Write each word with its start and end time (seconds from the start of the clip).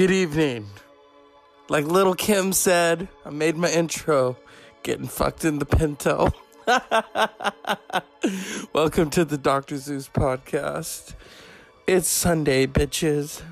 Good 0.00 0.12
evening. 0.12 0.66
Like 1.68 1.84
Lil' 1.84 2.14
Kim 2.14 2.54
said, 2.54 3.06
I 3.22 3.28
made 3.28 3.58
my 3.58 3.70
intro 3.70 4.38
getting 4.82 5.06
fucked 5.06 5.44
in 5.44 5.58
the 5.58 5.66
Pinto. 5.66 6.32
Welcome 8.72 9.10
to 9.10 9.26
the 9.26 9.36
Dr. 9.36 9.76
Zeus 9.76 10.08
podcast. 10.08 11.12
It's 11.86 12.08
Sunday, 12.08 12.66
bitches. 12.66 13.42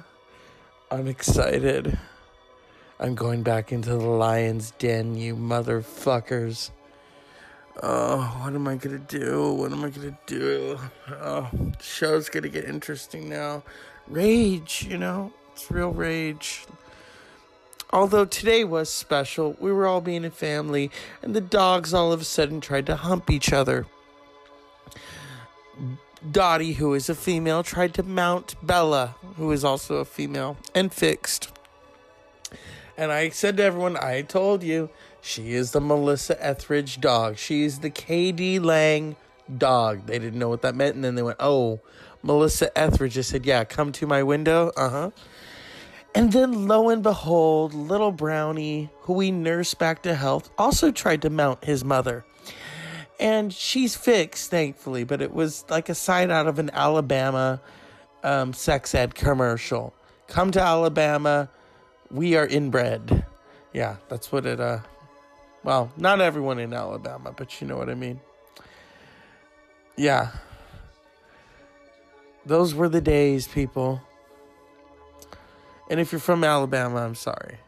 I'm 0.90 1.06
excited. 1.06 1.98
I'm 2.98 3.14
going 3.14 3.42
back 3.42 3.70
into 3.70 3.90
the 3.90 3.98
lion's 3.98 4.70
den, 4.70 5.16
you 5.16 5.36
motherfuckers. 5.36 6.70
Oh, 7.82 8.20
what 8.40 8.54
am 8.54 8.66
I 8.66 8.76
gonna 8.76 8.96
do? 8.96 9.52
What 9.52 9.70
am 9.70 9.84
I 9.84 9.90
gonna 9.90 10.18
do? 10.24 10.78
Oh, 11.10 11.50
the 11.52 11.84
show's 11.84 12.30
gonna 12.30 12.48
get 12.48 12.64
interesting 12.64 13.28
now. 13.28 13.64
Rage, 14.06 14.86
you 14.88 14.96
know, 14.96 15.34
it's 15.58 15.72
real 15.72 15.90
rage. 15.90 16.66
Although 17.90 18.26
today 18.26 18.62
was 18.62 18.88
special, 18.88 19.56
we 19.58 19.72
were 19.72 19.88
all 19.88 20.00
being 20.00 20.24
a 20.24 20.30
family, 20.30 20.88
and 21.20 21.34
the 21.34 21.40
dogs 21.40 21.92
all 21.92 22.12
of 22.12 22.20
a 22.20 22.24
sudden 22.24 22.60
tried 22.60 22.86
to 22.86 22.94
hump 22.94 23.28
each 23.28 23.52
other. 23.52 23.86
Dottie, 26.30 26.74
who 26.74 26.94
is 26.94 27.08
a 27.08 27.14
female, 27.16 27.64
tried 27.64 27.92
to 27.94 28.04
mount 28.04 28.54
Bella, 28.62 29.16
who 29.36 29.50
is 29.50 29.64
also 29.64 29.96
a 29.96 30.04
female, 30.04 30.56
and 30.76 30.92
fixed. 30.92 31.50
And 32.96 33.10
I 33.10 33.30
said 33.30 33.56
to 33.56 33.64
everyone, 33.64 33.96
I 33.96 34.22
told 34.22 34.62
you, 34.62 34.90
she 35.20 35.54
is 35.54 35.72
the 35.72 35.80
Melissa 35.80 36.40
Etheridge 36.44 37.00
dog. 37.00 37.36
She's 37.36 37.80
the 37.80 37.90
KD 37.90 38.62
Lang 38.62 39.16
dog. 39.56 40.06
They 40.06 40.20
didn't 40.20 40.38
know 40.38 40.50
what 40.50 40.62
that 40.62 40.76
meant, 40.76 40.94
and 40.94 41.02
then 41.02 41.16
they 41.16 41.22
went, 41.22 41.38
Oh, 41.40 41.80
Melissa 42.22 42.76
Etheridge. 42.78 43.18
I 43.18 43.22
said, 43.22 43.44
Yeah, 43.44 43.64
come 43.64 43.90
to 43.92 44.06
my 44.06 44.22
window. 44.22 44.70
Uh 44.76 44.88
huh. 44.88 45.10
And 46.18 46.32
then 46.32 46.66
lo 46.66 46.88
and 46.88 47.00
behold, 47.00 47.74
little 47.74 48.10
Brownie, 48.10 48.90
who 49.02 49.12
we 49.12 49.30
nursed 49.30 49.78
back 49.78 50.02
to 50.02 50.16
health, 50.16 50.50
also 50.58 50.90
tried 50.90 51.22
to 51.22 51.30
mount 51.30 51.64
his 51.64 51.84
mother. 51.84 52.24
And 53.20 53.54
she's 53.54 53.94
fixed, 53.94 54.50
thankfully, 54.50 55.04
but 55.04 55.22
it 55.22 55.32
was 55.32 55.64
like 55.70 55.88
a 55.88 55.94
sign 55.94 56.32
out 56.32 56.48
of 56.48 56.58
an 56.58 56.70
Alabama 56.74 57.60
um, 58.24 58.52
sex 58.52 58.96
ed 58.96 59.14
commercial. 59.14 59.94
Come 60.26 60.50
to 60.50 60.60
Alabama, 60.60 61.50
we 62.10 62.34
are 62.34 62.48
inbred. 62.48 63.24
Yeah, 63.72 63.98
that's 64.08 64.32
what 64.32 64.44
it, 64.44 64.58
uh, 64.58 64.80
well, 65.62 65.92
not 65.96 66.20
everyone 66.20 66.58
in 66.58 66.74
Alabama, 66.74 67.32
but 67.36 67.60
you 67.60 67.68
know 67.68 67.76
what 67.76 67.88
I 67.88 67.94
mean. 67.94 68.18
Yeah. 69.94 70.32
Those 72.44 72.74
were 72.74 72.88
the 72.88 73.00
days, 73.00 73.46
people. 73.46 74.00
And 75.88 76.00
if 76.00 76.12
you're 76.12 76.20
from 76.20 76.44
Alabama, 76.44 76.98
I'm 76.98 77.14
sorry. 77.14 77.58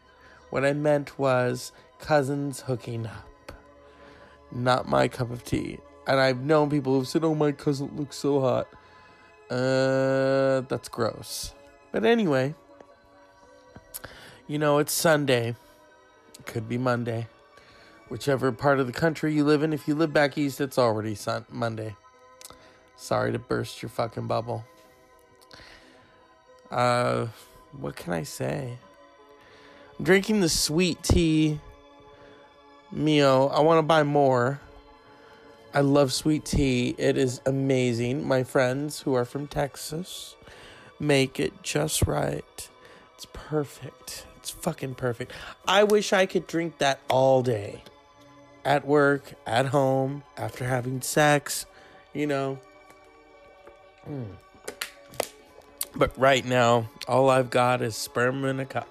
What 0.49 0.65
I 0.65 0.73
meant 0.73 1.17
was 1.17 1.71
cousins 1.99 2.61
hooking 2.61 3.07
up. 3.07 3.51
Not 4.51 4.87
my 4.87 5.07
cup 5.07 5.31
of 5.31 5.43
tea. 5.43 5.79
And 6.07 6.19
I've 6.19 6.41
known 6.41 6.69
people 6.69 6.93
who've 6.93 7.07
said, 7.07 7.23
oh, 7.23 7.35
my 7.35 7.51
cousin 7.51 7.91
looks 7.95 8.17
so 8.17 8.41
hot. 8.41 8.67
Uh, 9.49 10.61
that's 10.61 10.89
gross. 10.89 11.53
But 11.91 12.05
anyway, 12.05 12.55
you 14.47 14.57
know, 14.59 14.79
it's 14.79 14.93
Sunday. 14.93 15.55
It 16.39 16.45
could 16.45 16.67
be 16.67 16.77
Monday. 16.77 17.27
Whichever 18.09 18.51
part 18.51 18.79
of 18.79 18.87
the 18.87 18.93
country 18.93 19.33
you 19.33 19.43
live 19.43 19.63
in. 19.63 19.73
If 19.73 19.87
you 19.87 19.95
live 19.95 20.11
back 20.11 20.37
east, 20.37 20.59
it's 20.59 20.77
already 20.77 21.15
sun- 21.15 21.45
Monday. 21.49 21.95
Sorry 22.97 23.31
to 23.31 23.39
burst 23.39 23.81
your 23.81 23.89
fucking 23.89 24.27
bubble. 24.27 24.65
Uh, 26.69 27.27
what 27.77 27.95
can 27.95 28.13
I 28.13 28.23
say? 28.23 28.77
I'm 29.97 30.05
drinking 30.05 30.41
the 30.41 30.49
sweet 30.49 31.01
tea 31.03 31.59
Mio. 32.91 33.47
I 33.47 33.61
want 33.61 33.77
to 33.79 33.83
buy 33.83 34.03
more. 34.03 34.59
I 35.73 35.79
love 35.79 36.11
sweet 36.11 36.43
tea. 36.43 36.93
It 36.97 37.17
is 37.17 37.39
amazing. 37.45 38.27
My 38.27 38.43
friends 38.43 39.01
who 39.01 39.13
are 39.13 39.23
from 39.23 39.47
Texas 39.47 40.35
make 40.99 41.39
it 41.39 41.63
just 41.63 42.01
right. 42.03 42.69
It's 43.15 43.25
perfect. 43.31 44.25
It's 44.37 44.49
fucking 44.49 44.95
perfect. 44.95 45.31
I 45.65 45.83
wish 45.83 46.11
I 46.11 46.25
could 46.25 46.47
drink 46.47 46.79
that 46.79 46.99
all 47.09 47.41
day. 47.41 47.83
At 48.65 48.85
work, 48.85 49.33
at 49.47 49.67
home, 49.67 50.23
after 50.37 50.65
having 50.65 51.01
sex, 51.01 51.65
you 52.13 52.27
know. 52.27 52.59
Mm. 54.07 54.35
But 55.95 56.17
right 56.17 56.45
now, 56.45 56.89
all 57.07 57.29
I've 57.29 57.49
got 57.49 57.81
is 57.81 57.95
sperm 57.95 58.45
in 58.45 58.59
a 58.59 58.65
cup. 58.65 58.87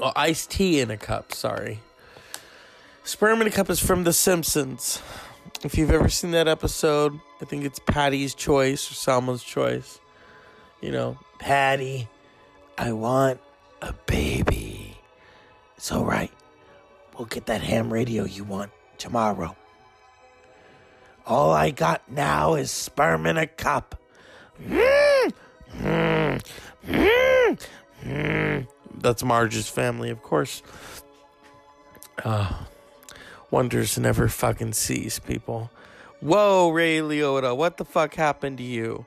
Oh, 0.00 0.12
iced 0.14 0.50
tea 0.50 0.80
in 0.80 0.90
a 0.90 0.96
cup, 0.96 1.32
sorry. 1.32 1.80
Sperm 3.04 3.40
in 3.40 3.46
a 3.46 3.50
cup 3.50 3.70
is 3.70 3.80
from 3.80 4.04
The 4.04 4.12
Simpsons. 4.12 5.00
If 5.64 5.78
you've 5.78 5.90
ever 5.90 6.08
seen 6.08 6.32
that 6.32 6.46
episode, 6.46 7.18
I 7.40 7.44
think 7.44 7.64
it's 7.64 7.78
Patty's 7.78 8.34
Choice 8.34 8.90
or 8.90 8.94
Selma's 8.94 9.42
Choice. 9.42 9.98
You 10.80 10.92
know, 10.92 11.18
Patty, 11.38 12.08
I 12.76 12.92
want 12.92 13.40
a 13.80 13.92
baby. 14.06 14.96
It's 15.76 15.90
all 15.90 16.04
right. 16.04 16.30
We'll 17.16 17.26
get 17.26 17.46
that 17.46 17.62
ham 17.62 17.92
radio 17.92 18.24
you 18.24 18.44
want 18.44 18.70
tomorrow. 18.98 19.56
All 21.26 21.50
I 21.50 21.70
got 21.70 22.10
now 22.10 22.54
is 22.54 22.70
sperm 22.70 23.26
in 23.26 23.36
a 23.36 23.46
cup. 23.46 24.00
Mm. 24.62 25.07
Mm. 26.86 28.66
That's 29.00 29.22
Marge's 29.22 29.68
family, 29.68 30.10
of 30.10 30.22
course. 30.22 30.62
Uh, 32.24 32.52
wonders 33.50 33.98
never 33.98 34.28
fucking 34.28 34.72
cease, 34.72 35.18
people. 35.18 35.70
Whoa, 36.20 36.70
Ray 36.70 36.98
Liotta, 36.98 37.56
what 37.56 37.76
the 37.76 37.84
fuck 37.84 38.14
happened 38.14 38.58
to 38.58 38.64
you? 38.64 39.06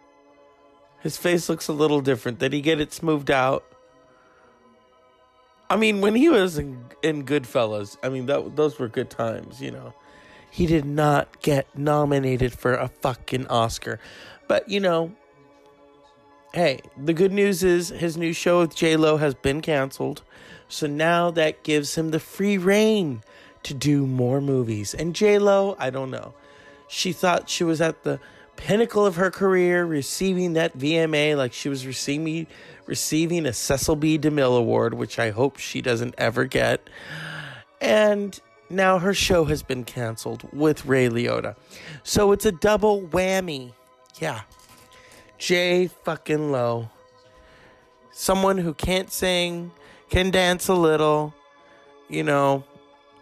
His 1.01 1.17
face 1.17 1.49
looks 1.49 1.67
a 1.67 1.73
little 1.73 2.01
different. 2.01 2.39
Did 2.39 2.53
he 2.53 2.61
get 2.61 2.79
it 2.79 2.93
smoothed 2.93 3.31
out? 3.31 3.65
I 5.69 5.75
mean, 5.75 6.01
when 6.01 6.15
he 6.15 6.29
was 6.29 6.57
in, 6.57 6.85
in 7.01 7.25
Goodfellas, 7.25 7.97
I 8.03 8.09
mean, 8.09 8.27
that 8.27 8.55
those 8.55 8.77
were 8.77 8.87
good 8.87 9.09
times, 9.09 9.61
you 9.61 9.71
know. 9.71 9.93
He 10.51 10.67
did 10.67 10.85
not 10.85 11.41
get 11.41 11.65
nominated 11.77 12.53
for 12.53 12.73
a 12.73 12.89
fucking 12.89 13.47
Oscar. 13.47 13.99
But, 14.47 14.67
you 14.67 14.81
know, 14.81 15.13
hey, 16.53 16.79
the 16.97 17.13
good 17.13 17.31
news 17.31 17.63
is 17.63 17.89
his 17.89 18.17
new 18.17 18.33
show 18.33 18.59
with 18.59 18.75
J 18.75 18.97
Lo 18.97 19.17
has 19.17 19.33
been 19.33 19.61
canceled. 19.61 20.21
So 20.67 20.87
now 20.87 21.31
that 21.31 21.63
gives 21.63 21.95
him 21.95 22.11
the 22.11 22.19
free 22.19 22.57
reign 22.57 23.23
to 23.63 23.73
do 23.73 24.05
more 24.07 24.41
movies. 24.41 24.93
And 24.93 25.15
J 25.15 25.37
Lo, 25.37 25.75
I 25.79 25.89
don't 25.89 26.11
know. 26.11 26.33
She 26.87 27.13
thought 27.13 27.49
she 27.49 27.63
was 27.63 27.79
at 27.81 28.03
the 28.03 28.19
pinnacle 28.55 29.05
of 29.05 29.15
her 29.15 29.31
career, 29.31 29.85
receiving 29.85 30.53
that 30.53 30.77
VMA 30.77 31.35
like 31.37 31.53
she 31.53 31.69
was 31.69 31.85
receiving 31.85 32.47
receiving 32.85 33.45
a 33.45 33.53
Cecil 33.53 33.95
B. 33.95 34.19
DeMille 34.19 34.57
Award, 34.57 34.93
which 34.93 35.17
I 35.17 35.29
hope 35.29 35.57
she 35.57 35.81
doesn't 35.81 36.15
ever 36.17 36.45
get. 36.45 36.89
And 37.79 38.37
now 38.69 38.99
her 38.99 39.13
show 39.13 39.45
has 39.45 39.63
been 39.63 39.83
canceled 39.83 40.47
with 40.51 40.85
Ray 40.85 41.07
Liotta. 41.07 41.55
So 42.03 42.31
it's 42.31 42.45
a 42.45 42.51
double 42.51 43.01
whammy. 43.01 43.73
Yeah. 44.19 44.41
J 45.41 45.87
fucking 45.87 46.51
Low. 46.51 46.91
Someone 48.11 48.59
who 48.59 48.75
can't 48.75 49.11
sing, 49.11 49.71
can 50.07 50.29
dance 50.29 50.67
a 50.67 50.75
little, 50.75 51.33
you 52.07 52.21
know, 52.21 52.63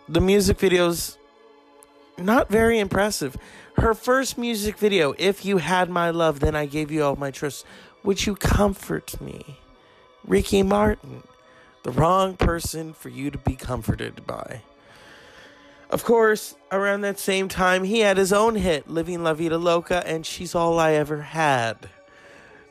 the 0.10 0.20
music 0.20 0.58
videos 0.58 1.16
not 2.18 2.50
very 2.50 2.78
impressive. 2.78 3.38
Her 3.78 3.94
first 3.94 4.38
music 4.38 4.78
video, 4.78 5.16
If 5.18 5.46
You 5.46 5.60
Had 5.60 5.90
My 5.90 6.10
Love, 6.10 6.42
Then 6.42 6.58
I 6.58 6.66
Gave 6.66 6.92
You 6.92 7.06
All 7.06 7.16
My 7.16 7.32
Trust, 7.32 7.66
Would 8.04 8.26
You 8.26 8.36
Comfort 8.36 9.22
Me? 9.22 9.58
Ricky 10.28 10.62
Martin, 10.62 11.24
the 11.84 11.92
wrong 11.92 12.36
person 12.36 12.92
for 12.92 13.08
you 13.08 13.32
to 13.32 13.38
be 13.38 13.56
comforted 13.56 14.28
by. 14.28 14.62
Of 15.90 16.04
course, 16.04 16.56
around 16.70 17.00
that 17.02 17.18
same 17.18 17.48
time, 17.48 17.86
he 17.86 18.02
had 18.02 18.18
his 18.18 18.34
own 18.34 18.56
hit, 18.56 18.90
Living 18.90 19.24
La 19.24 19.34
Vida 19.34 19.58
Loca, 19.58 20.06
and 20.06 20.26
She's 20.26 20.54
All 20.54 20.78
I 20.78 20.92
Ever 20.92 21.22
Had. 21.22 21.88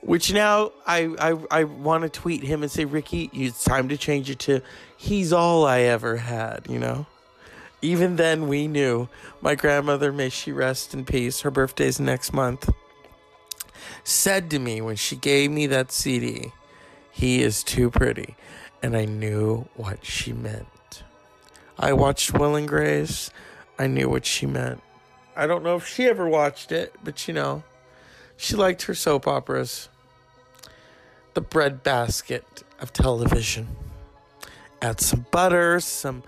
Which 0.09 0.33
now 0.33 0.73
I, 0.87 1.15
I, 1.21 1.61
I 1.61 1.65
want 1.65 2.03
to 2.05 2.09
tweet 2.09 2.43
him 2.43 2.63
and 2.63 2.73
say, 2.73 2.87
Ricky, 2.87 3.29
it's 3.31 3.63
time 3.63 3.91
to 3.91 3.99
change 3.99 4.31
it 4.31 4.39
to 4.39 4.63
He's 4.97 5.35
All 5.35 5.67
I 5.67 5.81
Ever 5.81 6.17
Had, 6.17 6.65
you 6.67 6.79
know? 6.79 7.05
Even 7.83 8.17
then, 8.17 8.49
we 8.49 8.69
knew. 8.69 9.11
My 9.43 9.55
grandmother, 9.55 10.11
may 10.11 10.31
she 10.31 10.51
rest 10.51 10.95
in 10.95 11.05
peace, 11.05 11.43
her 11.43 11.51
birthday's 11.51 12.01
next 12.01 12.33
month, 12.33 12.71
said 14.03 14.49
to 14.49 14.59
me 14.59 14.81
when 14.81 14.97
she 14.97 15.15
gave 15.15 15.51
me 15.51 15.67
that 15.67 15.93
CD, 15.93 16.53
He 17.13 17.43
is 17.43 17.63
too 17.63 17.91
pretty. 17.91 18.35
And 18.83 18.97
I 18.97 19.05
knew 19.05 19.69
what 19.75 20.07
she 20.07 20.33
meant. 20.33 21.03
I 21.79 21.93
watched 21.93 22.33
Will 22.33 22.57
and 22.57 22.67
Grace. 22.67 23.31
I 23.79 23.89
knew 23.89 24.09
what 24.09 24.25
she 24.25 24.47
meant. 24.47 24.83
I 25.37 25.47
don't 25.47 25.63
know 25.63 25.77
if 25.77 25.87
she 25.87 26.07
ever 26.07 26.27
watched 26.27 26.73
it, 26.73 26.95
but 27.05 27.29
you 27.29 27.35
know, 27.35 27.63
she 28.39 28.57
liked 28.57 28.85
her 28.85 28.95
soap 28.95 29.27
operas. 29.27 29.91
The 31.39 31.43
bread 31.43 31.85
basket 31.85 32.65
of 32.81 32.93
television. 32.93 33.69
Add 34.83 35.01
some 35.01 35.25
butter, 35.31 35.79
some 35.79 36.25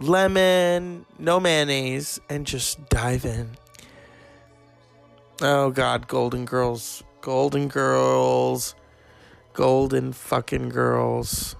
lemon, 0.00 1.06
no 1.18 1.40
mayonnaise, 1.40 2.20
and 2.28 2.46
just 2.46 2.90
dive 2.90 3.24
in. 3.24 3.56
Oh 5.40 5.70
God, 5.70 6.08
Golden 6.08 6.44
Girls, 6.44 7.02
Golden 7.22 7.68
Girls, 7.68 8.74
Golden 9.54 10.12
fucking 10.12 10.68
Girls. 10.68 11.56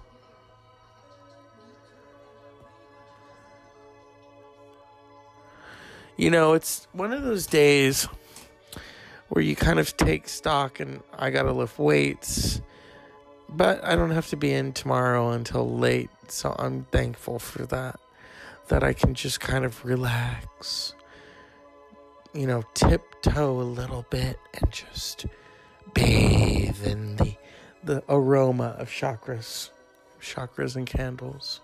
You 6.18 6.30
know, 6.30 6.52
it's 6.52 6.86
one 6.92 7.14
of 7.14 7.22
those 7.22 7.46
days 7.46 8.06
where 9.32 9.42
you 9.42 9.56
kind 9.56 9.80
of 9.80 9.96
take 9.96 10.28
stock 10.28 10.78
and 10.78 11.02
I 11.18 11.30
got 11.30 11.44
to 11.44 11.52
lift 11.52 11.78
weights, 11.78 12.60
but 13.48 13.82
I 13.82 13.96
don't 13.96 14.10
have 14.10 14.26
to 14.28 14.36
be 14.36 14.52
in 14.52 14.74
tomorrow 14.74 15.30
until 15.30 15.74
late. 15.74 16.10
So 16.28 16.54
I'm 16.58 16.84
thankful 16.92 17.38
for 17.38 17.64
that. 17.64 17.98
That 18.68 18.84
I 18.84 18.92
can 18.92 19.14
just 19.14 19.40
kind 19.40 19.64
of 19.64 19.82
relax, 19.86 20.94
you 22.34 22.46
know, 22.46 22.62
tiptoe 22.74 23.58
a 23.58 23.62
little 23.62 24.04
bit 24.10 24.38
and 24.60 24.70
just 24.70 25.24
bathe 25.94 26.86
in 26.86 27.16
the 27.16 27.34
the 27.82 28.04
aroma 28.10 28.76
of 28.78 28.90
chakras, 28.90 29.70
chakras 30.20 30.76
and 30.76 30.86
candles. 30.86 31.62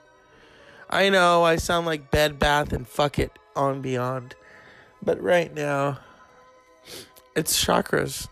I 0.89 1.11
know 1.11 1.45
I 1.45 1.57
sound 1.57 1.85
like 1.85 2.11
Bed 2.11 2.39
Bath 2.39 2.73
and 2.73 2.89
fuck 2.89 3.19
it 3.19 3.39
on 3.55 3.83
beyond, 3.83 4.35
but 5.03 5.23
right 5.23 5.55
now 5.55 5.99
it's 7.39 7.65
chakras. 7.65 8.29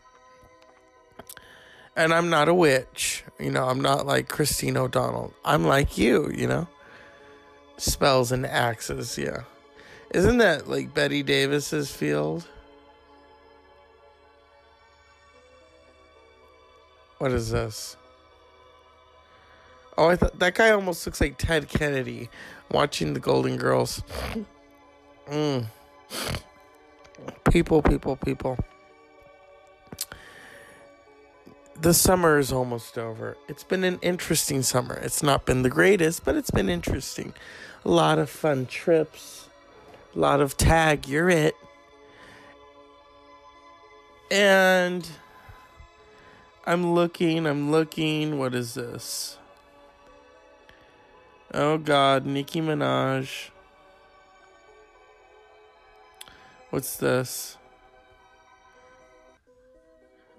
And 1.94 2.12
I'm 2.12 2.28
not 2.28 2.48
a 2.48 2.54
witch. 2.54 3.24
You 3.38 3.50
know, 3.50 3.64
I'm 3.64 3.80
not 3.80 4.04
like 4.04 4.28
Christine 4.28 4.76
O'Donnell. 4.76 5.32
I'm 5.44 5.64
like 5.64 5.96
you, 5.96 6.30
you 6.34 6.46
know? 6.46 6.68
Spells 7.78 8.32
and 8.32 8.44
axes, 8.44 9.16
yeah. 9.16 9.44
Isn't 10.10 10.38
that 10.38 10.68
like 10.68 10.92
Betty 10.92 11.22
Davis's 11.22 11.90
field? 11.90 12.46
What 17.18 17.32
is 17.32 17.50
this? 17.50 17.96
Oh, 19.96 20.08
I 20.08 20.16
thought 20.16 20.38
that 20.38 20.54
guy 20.54 20.70
almost 20.70 21.06
looks 21.06 21.20
like 21.20 21.38
Ted 21.38 21.68
Kennedy 21.68 22.28
watching 22.70 23.14
the 23.14 23.20
Golden 23.20 23.56
Girls. 23.56 24.02
mm. 25.30 25.66
People, 27.50 27.80
people, 27.80 28.16
people 28.16 28.58
the 31.80 31.94
summer 31.94 32.38
is 32.38 32.52
almost 32.52 32.98
over. 32.98 33.36
It's 33.48 33.64
been 33.64 33.84
an 33.84 33.98
interesting 34.02 34.62
summer. 34.62 34.94
It's 34.94 35.22
not 35.22 35.44
been 35.44 35.62
the 35.62 35.70
greatest, 35.70 36.24
but 36.24 36.36
it's 36.36 36.50
been 36.50 36.68
interesting. 36.68 37.34
A 37.84 37.90
lot 37.90 38.18
of 38.18 38.30
fun 38.30 38.66
trips, 38.66 39.48
a 40.14 40.18
lot 40.18 40.40
of 40.40 40.56
tag, 40.56 41.08
you're 41.08 41.30
it. 41.30 41.54
And 44.30 45.08
I'm 46.66 46.94
looking, 46.94 47.46
I'm 47.46 47.70
looking. 47.70 48.38
What 48.38 48.54
is 48.54 48.74
this? 48.74 49.38
Oh 51.54 51.78
God, 51.78 52.26
Nicki 52.26 52.60
Minaj. 52.60 53.50
What's 56.70 56.96
this? 56.96 57.56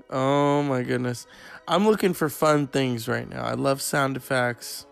Oh 0.10 0.64
my 0.64 0.84
goodness. 0.84 1.28
I'm 1.68 1.86
looking 1.86 2.14
for 2.14 2.30
fun 2.30 2.68
things 2.68 3.08
right 3.08 3.30
now. 3.30 3.44
I 3.44 3.54
love 3.54 3.82
sound 3.82 4.16
effects. 4.16 4.86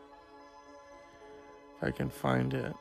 If 1.77 1.83
I 1.83 1.91
can 1.91 2.09
find 2.09 2.53
it. 2.53 2.73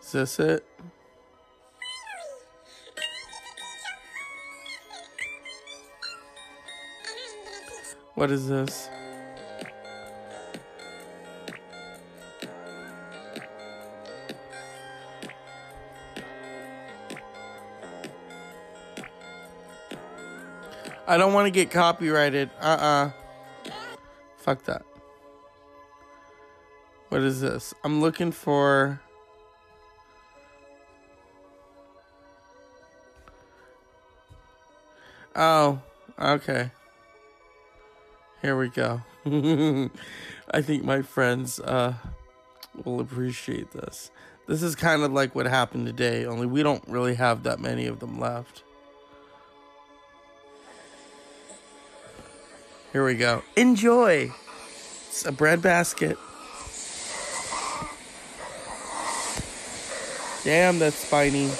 Is 0.00 0.12
this 0.12 0.40
it? 0.40 0.66
What 8.14 8.30
is 8.30 8.48
this? 8.48 8.90
I 21.10 21.16
don't 21.16 21.32
want 21.32 21.46
to 21.46 21.50
get 21.50 21.72
copyrighted. 21.72 22.50
Uh 22.60 23.10
uh 23.66 23.72
Fuck 24.36 24.62
that. 24.66 24.82
What 27.08 27.22
is 27.22 27.40
this? 27.40 27.74
I'm 27.82 28.00
looking 28.00 28.30
for. 28.30 29.00
Oh, 35.34 35.80
okay. 36.16 36.70
Here 38.40 38.56
we 38.56 38.68
go. 38.68 39.02
I 40.52 40.62
think 40.62 40.84
my 40.84 41.02
friends 41.02 41.58
uh, 41.58 41.94
will 42.84 43.00
appreciate 43.00 43.72
this. 43.72 44.12
This 44.46 44.62
is 44.62 44.76
kind 44.76 45.02
of 45.02 45.12
like 45.12 45.34
what 45.34 45.46
happened 45.46 45.86
today, 45.86 46.24
only 46.24 46.46
we 46.46 46.62
don't 46.62 46.84
really 46.86 47.16
have 47.16 47.42
that 47.42 47.58
many 47.58 47.86
of 47.86 47.98
them 47.98 48.20
left. 48.20 48.62
Here 52.92 53.04
we 53.04 53.14
go. 53.14 53.42
Enjoy. 53.56 54.32
It's 55.08 55.24
a 55.24 55.30
bread 55.30 55.62
basket. 55.62 56.18
Damn, 60.42 60.80
that's 60.80 60.96
spiny. 60.96 61.50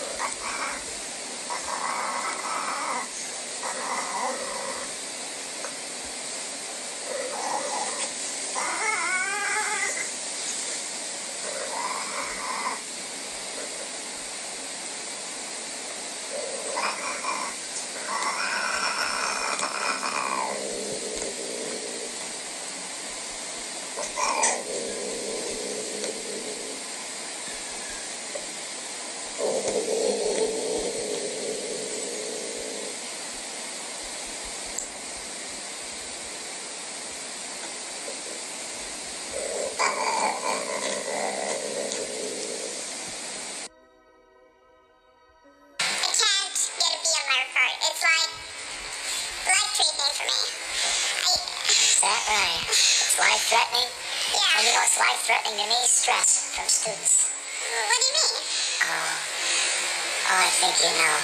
Think 60.71 60.87
you 60.87 61.03
know. 61.03 61.19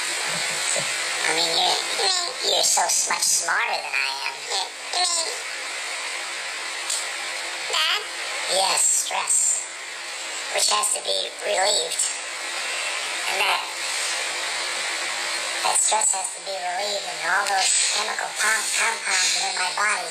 I 1.27 1.35
mean, 1.35 1.51
you're, 1.55 1.83
mean, 2.03 2.55
you're 2.55 2.67
so 2.67 2.83
much 2.83 3.23
smarter 3.23 3.79
than 3.79 3.95
I 3.95 4.11
am. 4.27 4.35
You, 4.47 4.63
you 4.99 5.05
mean 5.07 5.29
that? 7.71 8.01
Yes, 8.51 8.83
stress, 9.07 9.67
which 10.55 10.71
has 10.71 10.95
to 10.95 11.01
be 11.03 11.31
relieved, 11.47 12.03
and 13.31 13.39
that 13.43 13.63
that 15.67 15.79
stress 15.79 16.15
has 16.15 16.29
to 16.39 16.41
be 16.47 16.55
relieved, 16.55 17.07
and 17.07 17.19
all 17.31 17.47
those 17.47 17.71
chemical 17.95 18.31
compounds 18.39 19.35
in 19.43 19.55
my 19.59 19.71
body 19.75 20.11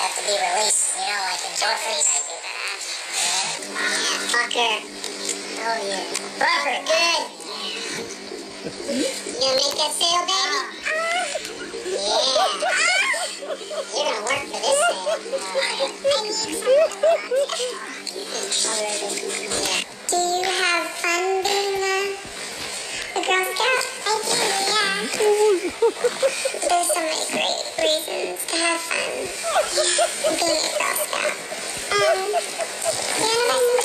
have 0.00 0.12
to 0.16 0.22
be 0.24 0.36
released. 0.36 0.96
You 0.96 1.04
know, 1.04 1.20
like 1.32 1.42
endorphins. 1.48 2.08
Yeah, 3.08 3.56
fucker. 4.32 4.84
Oh, 5.60 5.80
yeah. 5.84 6.04
Fucker, 6.40 6.76
good 6.86 7.37
you 8.68 9.50
make 9.56 9.80
it 9.80 9.92
sale, 9.96 10.24
baby? 10.28 10.60
Yeah. 11.88 12.68
You're 13.96 14.04
gonna 14.04 14.20
work 14.28 14.44
for 14.44 14.60
this 14.60 14.80
thing. 14.84 16.28
Uh, 18.68 18.84
do 20.08 20.16
you 20.16 20.44
have 20.44 20.84
fun 21.00 21.24
being 21.44 21.80
a, 21.80 22.12
a 23.16 23.20
Girl 23.24 23.44
Scout? 23.48 23.82
I 24.04 24.12
do, 24.28 24.38
yeah. 24.68 25.00
There's 26.68 26.88
so 26.92 27.00
many 27.00 27.24
great 27.32 27.60
reasons 27.80 28.38
to 28.48 28.56
have 28.56 28.80
fun 28.84 29.10
being 30.38 30.60
a 30.60 30.76
Girl 30.76 30.96
Scout. 31.08 31.32
Um, 31.90 32.30
yeah, 33.18 33.77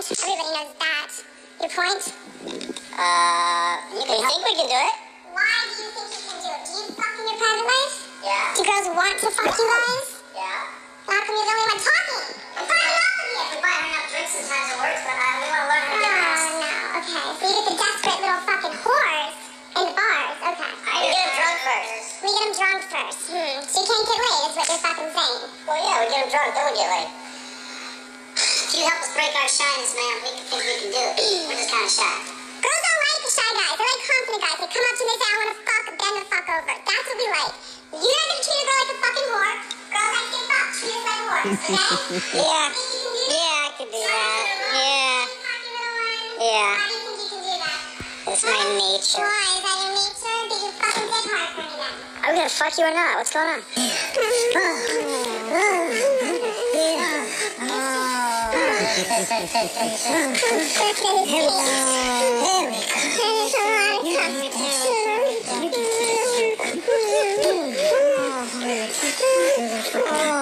Everybody 0.00 0.48
knows 0.56 0.72
that. 0.80 1.12
Your 1.60 1.68
point? 1.76 2.00
Uh, 2.96 3.72
you 3.92 4.00
can 4.00 4.16
think 4.16 4.40
we 4.48 4.54
can 4.56 4.68
do 4.72 4.80
it? 4.80 4.96
Why 5.28 5.44
do 5.68 5.76
you 5.76 5.92
think 5.92 6.08
you 6.08 6.22
can 6.24 6.40
do 6.40 6.48
it? 6.56 6.62
Do 6.64 6.72
you 6.72 6.88
fuck 6.96 7.12
in 7.20 7.24
your 7.28 7.36
private 7.36 7.68
life? 7.68 7.94
Yeah. 8.24 8.48
Do 8.56 8.60
girls 8.64 8.88
want 8.96 9.16
to 9.20 9.28
fuck 9.28 9.52
you 9.52 9.66
guys? 9.68 10.08
Yeah. 10.32 10.72
How 11.04 11.20
come 11.20 11.36
you're 11.36 11.44
the 11.44 11.52
only 11.52 11.68
one 11.68 11.80
talking? 11.84 12.32
I'm 12.32 12.64
to 12.64 12.80
all 12.80 13.12
of 13.12 13.28
you. 13.28 13.44
We 13.44 13.56
buy 13.60 13.76
her 13.76 13.88
enough 13.92 14.08
drinks 14.08 14.32
sometimes 14.40 14.68
it 14.72 14.78
works, 14.80 15.02
but 15.04 15.16
uh, 15.20 15.36
we 15.36 15.46
want 15.52 15.60
to 15.60 15.68
learn 15.68 15.84
how 15.84 15.92
to 15.92 16.00
Oh, 16.00 16.08
get 16.08 16.16
this. 16.16 16.48
no. 16.48 16.72
Okay, 16.96 17.28
so 17.36 17.44
you 17.44 17.52
get 17.60 17.66
the 17.68 17.76
desperate 17.76 18.20
little 18.24 18.40
fucking 18.48 18.76
whores 18.80 19.36
in 19.84 19.86
bars. 20.00 20.36
Okay. 20.48 20.72
I 20.80 20.96
need 20.96 21.12
get 21.12 21.28
him 21.28 21.32
drunk 21.36 21.58
first. 21.60 22.08
We 22.24 22.28
get 22.32 22.40
them 22.48 22.52
drunk 22.56 22.80
first. 22.88 23.20
Hmm. 23.28 23.56
So 23.68 23.76
you 23.76 23.84
can't 23.84 24.06
get 24.08 24.16
laid, 24.16 24.48
is 24.48 24.56
what 24.56 24.64
you're 24.64 24.80
fucking 24.80 25.10
saying. 25.12 25.40
Well, 25.68 25.76
yeah, 25.76 25.96
we 26.00 26.04
get 26.08 26.20
him 26.24 26.28
drunk, 26.32 26.48
then 26.56 26.64
we 26.64 26.74
get 26.80 26.88
laid. 26.88 27.10
If 28.70 28.78
you 28.78 28.86
help 28.86 29.02
us 29.02 29.10
break 29.18 29.34
our 29.34 29.50
shyness, 29.50 29.98
man, 29.98 30.14
we 30.22 30.30
can 30.30 30.46
think 30.46 30.62
we 30.62 30.78
can 30.78 30.94
do 30.94 31.02
it. 31.02 31.18
We're 31.50 31.58
just 31.58 31.74
kind 31.74 31.82
of 31.82 31.90
shy. 31.90 32.06
Girls 32.62 32.82
don't 32.86 33.02
like 33.02 33.18
the 33.18 33.34
shy 33.34 33.50
guys. 33.50 33.74
They 33.74 33.82
like 33.82 33.98
confident 34.06 34.46
guys. 34.46 34.62
They 34.62 34.70
come 34.70 34.86
up 34.86 34.94
to 34.94 35.02
me 35.02 35.10
and 35.10 35.18
say, 35.18 35.26
I 35.26 35.34
want 35.42 35.50
to 35.50 35.58
fuck, 35.66 35.90
bend 35.90 36.14
the 36.14 36.30
fuck 36.30 36.46
over. 36.54 36.70
That's 36.70 37.02
what 37.10 37.18
we 37.18 37.26
like. 37.34 37.50
You're 37.98 38.14
not 38.14 38.30
gonna 38.30 38.46
treat 38.46 38.62
a 38.62 38.70
girl 38.70 38.78
like 38.78 38.94
a 38.94 39.02
fucking 39.02 39.26
whore. 39.26 39.58
Girls 39.90 40.14
like 40.14 40.22
to 40.22 40.38
get 40.38 40.46
fucked. 40.54 40.70
Treat 40.78 40.94
us 40.94 41.02
like 41.02 41.18
whores, 41.18 41.50
okay? 41.50 41.82
Yeah. 42.30 42.70
Think 42.70 42.94
can 42.94 43.10
do 43.10 43.10
that? 43.10 43.18
Yeah, 43.26 43.58
I 43.58 43.74
could 43.74 43.90
do 43.90 44.06
that. 44.06 44.46
Yeah. 44.70 45.26
Cocky 45.34 45.66
little 45.74 45.98
one. 45.98 46.30
Yeah. 46.38 46.70
Why 46.70 46.86
do 46.86 46.94
you 46.94 47.10
think 47.10 47.26
you 47.26 47.26
can 47.26 47.42
do 47.42 47.58
that? 47.58 47.74
It's 48.30 48.46
my 48.46 48.54
nature. 48.54 49.18
Why? 49.18 49.50
Is 49.50 49.66
that 49.66 49.82
your 49.82 49.98
nature? 49.98 50.46
Did 50.46 50.62
you 50.62 50.70
fucking 50.78 51.10
dick 51.10 51.26
hard 51.26 51.58
for 51.58 51.66
me 51.66 51.74
then? 51.74 51.90
Are 52.22 52.30
we 52.30 52.38
gonna 52.38 52.54
fuck 52.54 52.70
you 52.78 52.86
or 52.86 52.94
not? 52.94 53.18
What's 53.18 53.34
going 53.34 53.50
on? 53.50 53.66
Oh. 70.02 70.39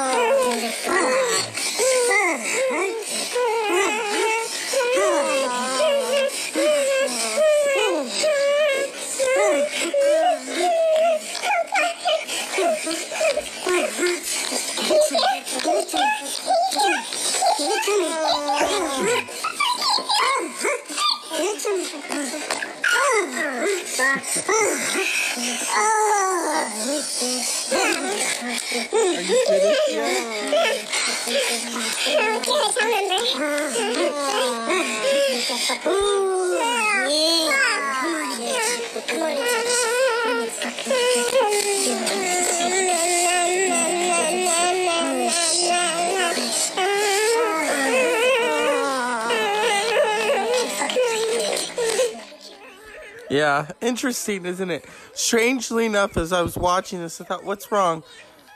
Yeah, 53.49 53.71
interesting, 53.81 54.45
isn't 54.45 54.71
it? 54.71 54.85
Strangely 55.15 55.87
enough, 55.87 56.19
as 56.19 56.35
I 56.35 56.43
was 56.43 56.55
watching 56.55 57.01
this, 57.01 57.19
I 57.19 57.25
thought, 57.25 57.45
what's 57.45 57.73
wrong? 57.73 58.03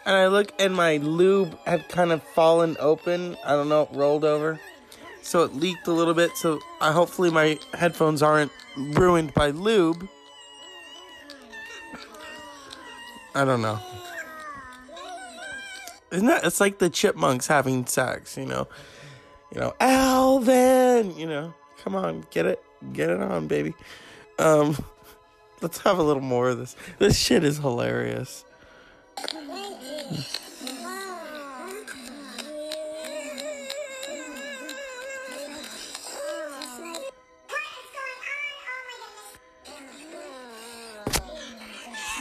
And 0.05 0.15
I 0.15 0.27
look, 0.27 0.53
and 0.59 0.75
my 0.75 0.99
lube 0.99 1.59
had 1.65 1.89
kind 1.89 2.13
of 2.13 2.23
fallen 2.23 2.77
open. 2.79 3.39
I 3.43 3.53
don't 3.53 3.71
know, 3.71 3.89
rolled 3.93 4.23
over. 4.23 4.61
So 5.23 5.45
it 5.45 5.55
leaked 5.55 5.87
a 5.87 5.93
little 5.93 6.13
bit. 6.13 6.37
So 6.37 6.61
I 6.79 6.93
hopefully 6.93 7.31
my 7.31 7.59
headphones 7.73 8.23
aren't 8.23 8.53
ruined 8.77 9.33
by 9.33 9.49
lube. 9.49 10.07
I 13.35 13.47
don't 13.47 13.63
know. 13.63 13.81
Isn't 16.11 16.27
that? 16.27 16.45
It's 16.45 16.61
like 16.61 16.81
the 16.81 16.91
chipmunks 16.91 17.47
having 17.47 17.87
sex, 17.87 18.37
you 18.37 18.45
know? 18.45 18.69
You 19.55 19.61
know, 19.61 19.75
Alvin, 19.81 21.17
you 21.17 21.27
know, 21.27 21.55
come 21.83 21.95
on, 21.95 22.27
get 22.31 22.45
it, 22.45 22.63
get 22.93 23.09
it 23.09 23.23
on, 23.23 23.47
baby. 23.47 23.75
Um, 24.43 24.77
let's 25.61 25.79
have 25.83 25.99
a 25.99 26.03
little 26.03 26.21
more 26.21 26.49
of 26.49 26.59
this. 26.59 26.75
This 26.99 27.17
shit 27.17 27.45
is 27.45 27.59
hilarious. 27.59 28.45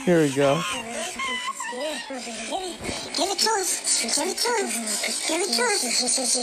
Here 0.04 0.20
we 0.20 0.30
go. 0.30 0.62
Give 3.16 3.30
it 3.30 3.38
to 3.38 3.50
us. 3.50 4.02
Give 4.02 4.28
it 4.28 4.36
to 4.38 4.48
us. 4.48 5.26
Give 5.26 5.40
it 5.40 5.48
to 5.56 5.62
us. 5.62 5.82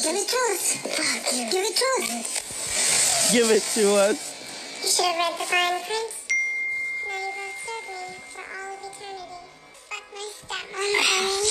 Give 0.04 0.16
it 0.16 0.28
to 0.28 0.36
us. 0.36 0.84
Give 1.52 1.64
it 1.64 1.76
to 1.78 1.86
us. 2.04 3.32
Give 3.32 3.52
it 3.52 3.64
to 3.76 3.96
us. 3.96 4.39
You 4.82 4.88
should 4.88 5.06
have 5.06 5.18
read 5.18 5.34
the 5.38 5.46
fine 5.46 5.84
print. 5.84 6.12
Now 7.08 7.18
you're 7.20 7.36
gonna 7.36 7.54
serve 7.60 7.88
me 7.90 8.16
for 8.32 8.46
all 8.48 8.72
of 8.74 8.82
eternity. 8.88 9.44
Fuck 9.90 10.06
my 10.14 10.24
stepmom, 10.40 10.92
honey. 11.10 11.50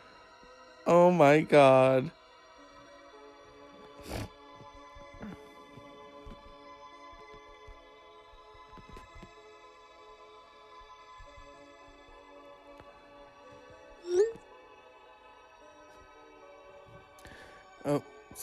Oh 0.88 1.10
my 1.10 1.40
god. 1.40 2.10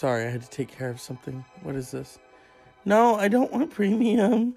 Sorry, 0.03 0.25
I 0.25 0.29
had 0.29 0.41
to 0.41 0.49
take 0.49 0.67
care 0.67 0.89
of 0.89 0.99
something. 0.99 1.45
What 1.61 1.75
is 1.75 1.91
this? 1.91 2.19
No, 2.83 3.15
I 3.15 3.29
don't 3.29 3.49
want 3.53 3.71
premium. 3.71 4.53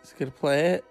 Just 0.00 0.16
gonna 0.16 0.30
play 0.30 0.68
it. 0.68 0.84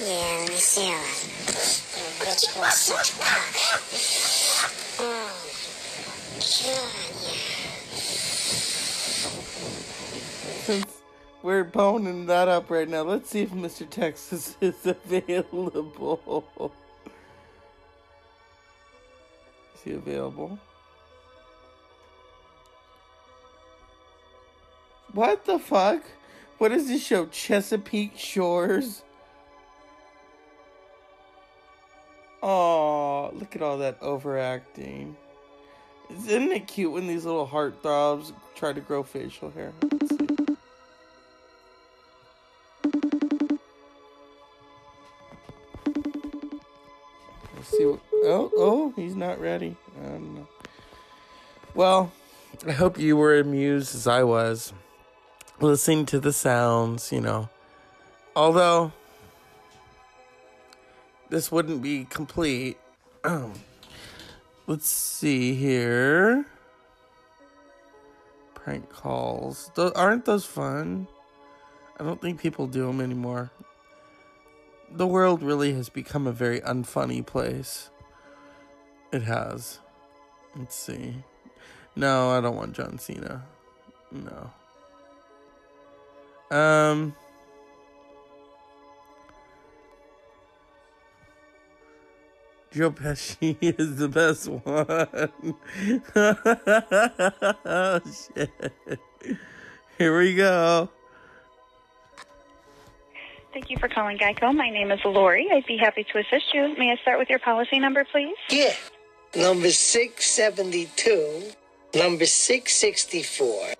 Let 0.00 0.48
me 0.48 0.54
see 0.54 0.92
such 2.70 3.18
cock. 3.18 3.54
Oh, 5.00 5.32
God, 6.64 6.98
yeah. 10.68 10.82
We're 11.42 11.64
boning 11.64 12.26
that 12.26 12.48
up 12.48 12.70
right 12.70 12.88
now, 12.88 13.02
let's 13.02 13.30
see 13.30 13.42
if 13.42 13.50
Mr. 13.50 13.88
Texas 13.88 14.56
is 14.60 14.84
available. 14.84 16.72
Is 19.74 19.82
he 19.84 19.92
available? 19.92 20.58
What 25.12 25.44
the 25.46 25.58
fuck? 25.58 26.02
What 26.58 26.72
is 26.72 26.88
this 26.88 27.02
show? 27.04 27.26
Chesapeake 27.26 28.18
Shores? 28.18 29.02
Oh, 32.42 33.30
look 33.32 33.54
at 33.54 33.62
all 33.62 33.78
that 33.78 33.96
overacting. 34.00 35.16
Isn't 36.10 36.50
it 36.50 36.66
cute 36.66 36.92
when 36.92 37.06
these 37.06 37.24
little 37.24 37.46
heartthrobs 37.46 38.32
try 38.56 38.72
to 38.72 38.80
grow 38.80 39.02
facial 39.02 39.50
hair? 39.50 39.72
Let's 47.54 47.70
see. 47.70 47.84
Oh, 48.24 48.50
oh, 48.56 48.92
he's 48.96 49.14
not 49.14 49.40
ready. 49.40 49.76
Well, 51.74 52.10
I 52.66 52.72
hope 52.72 52.98
you 52.98 53.16
were 53.16 53.38
amused 53.38 53.94
as 53.94 54.08
I 54.08 54.24
was 54.24 54.72
listening 55.60 56.06
to 56.06 56.20
the 56.20 56.32
sounds, 56.32 57.12
you 57.12 57.20
know. 57.20 57.48
Although, 58.36 58.92
this 61.30 61.50
wouldn't 61.50 61.82
be 61.82 62.04
complete. 62.04 62.78
Um, 63.24 63.52
let's 64.66 64.88
see 64.88 65.54
here. 65.54 66.46
Prank 68.54 68.88
calls. 68.90 69.70
Those, 69.74 69.92
aren't 69.92 70.24
those 70.24 70.44
fun? 70.44 71.08
I 71.98 72.04
don't 72.04 72.20
think 72.20 72.40
people 72.40 72.66
do 72.66 72.86
them 72.86 73.00
anymore. 73.00 73.50
The 74.90 75.06
world 75.06 75.42
really 75.42 75.74
has 75.74 75.88
become 75.88 76.26
a 76.26 76.32
very 76.32 76.60
unfunny 76.60 77.24
place. 77.26 77.90
It 79.12 79.22
has. 79.22 79.80
Let's 80.56 80.76
see. 80.76 81.24
No, 81.96 82.30
I 82.30 82.40
don't 82.40 82.56
want 82.56 82.74
John 82.74 82.98
Cena. 82.98 83.44
No. 84.12 84.50
Um. 86.50 87.14
Joe 92.70 92.90
Pesci 92.90 93.56
is 93.78 93.96
the 93.96 94.08
best 94.08 94.48
one. 94.48 94.86
oh, 97.64 98.00
shit. 98.36 99.38
Here 99.96 100.18
we 100.18 100.34
go. 100.34 100.88
Thank 103.52 103.70
you 103.70 103.78
for 103.78 103.88
calling 103.88 104.18
Geico. 104.18 104.54
My 104.54 104.70
name 104.70 104.92
is 104.92 105.00
Lori. 105.04 105.48
I'd 105.50 105.66
be 105.66 105.78
happy 105.78 106.04
to 106.04 106.18
assist 106.18 106.52
you. 106.54 106.76
May 106.78 106.92
I 106.92 106.96
start 107.02 107.18
with 107.18 107.30
your 107.30 107.38
policy 107.38 107.78
number, 107.78 108.04
please? 108.04 108.36
Yeah. 108.50 108.74
Number 109.34 109.70
672. 109.70 111.52
Number 111.94 112.26
664. 112.26 113.74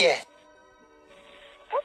Yeah. 0.00 0.20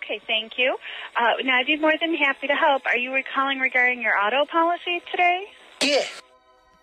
Okay, 0.08 0.22
thank 0.26 0.58
you. 0.58 0.78
Uh, 1.18 1.44
now, 1.44 1.58
I'd 1.58 1.66
be 1.66 1.76
more 1.76 1.92
than 2.00 2.14
happy 2.16 2.48
to 2.48 2.54
help. 2.54 2.86
Are 2.86 2.98
you 2.98 3.12
calling 3.36 3.60
regarding 3.60 4.02
your 4.02 4.18
auto 4.18 4.46
policy 4.50 5.02
today? 5.12 5.44
Yeah. 5.82 6.06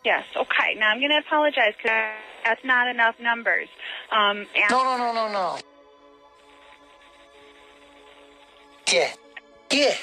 Yes. 0.05 0.25
Okay. 0.37 0.75
Now, 0.79 0.91
I'm 0.91 0.99
going 1.01 1.11
to 1.11 1.23
apologize 1.27 1.73
because 1.83 2.13
that's 2.45 2.63
not 2.65 2.89
enough 2.89 3.15
numbers. 3.19 3.69
Um, 4.13 4.47
No, 4.71 4.83
no, 4.83 4.99
no, 4.99 5.13
no, 5.15 5.33
no. 5.33 5.59
Yeah. 8.93 9.15
Yeah. 9.71 9.95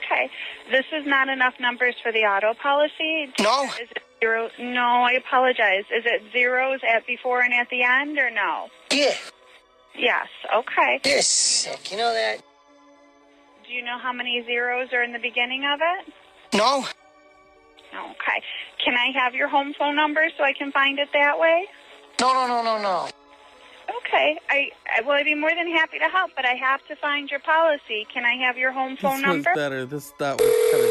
Okay. 0.00 0.30
This 0.70 0.86
is 0.98 1.06
not 1.06 1.28
enough 1.28 1.54
numbers 1.60 1.94
for 2.02 2.10
the 2.10 2.20
auto 2.20 2.54
policy. 2.54 3.34
No. 3.38 3.64
Is 3.82 3.90
it 3.90 4.02
zero? 4.20 4.48
No, 4.58 5.04
I 5.04 5.12
apologize. 5.12 5.84
Is 5.94 6.04
it 6.06 6.22
zeros 6.32 6.80
at 6.88 7.06
before 7.06 7.42
and 7.42 7.52
at 7.52 7.68
the 7.68 7.82
end, 7.82 8.16
or 8.16 8.30
no? 8.30 8.68
Yeah. 8.90 9.14
Yes. 9.98 10.28
Okay. 10.54 11.00
Yes. 11.04 11.68
You 11.90 11.96
know 11.96 12.12
that? 12.12 12.42
Do 13.66 13.72
you 13.72 13.82
know 13.82 13.98
how 13.98 14.12
many 14.12 14.42
zeros 14.46 14.92
are 14.92 15.02
in 15.02 15.12
the 15.12 15.18
beginning 15.18 15.64
of 15.64 15.80
it? 15.82 16.12
No. 16.54 16.84
Okay. 17.94 18.38
Can 18.84 18.94
I 18.94 19.10
have 19.18 19.34
your 19.34 19.48
home 19.48 19.74
phone 19.78 19.96
number 19.96 20.28
so 20.36 20.44
I 20.44 20.52
can 20.52 20.70
find 20.70 20.98
it 20.98 21.08
that 21.12 21.38
way? 21.38 21.66
No, 22.20 22.32
no, 22.32 22.46
no, 22.46 22.62
no, 22.62 22.80
no. 22.80 23.08
Okay. 23.98 24.38
I, 24.50 24.70
I 24.94 25.00
well, 25.02 25.12
I'd 25.16 25.24
be 25.24 25.34
more 25.34 25.50
than 25.50 25.70
happy 25.72 25.98
to 25.98 26.08
help, 26.08 26.32
but 26.36 26.44
I 26.44 26.54
have 26.54 26.86
to 26.88 26.96
find 26.96 27.30
your 27.30 27.40
policy. 27.40 28.06
Can 28.12 28.24
I 28.24 28.34
have 28.46 28.56
your 28.56 28.72
home 28.72 28.96
phone 28.96 29.18
this 29.18 29.26
number? 29.26 29.50
was 29.50 29.56
better. 29.56 29.86
This 29.86 30.12
that 30.18 30.38
was 30.38 30.52
kind 30.70 30.84
of. 30.84 30.90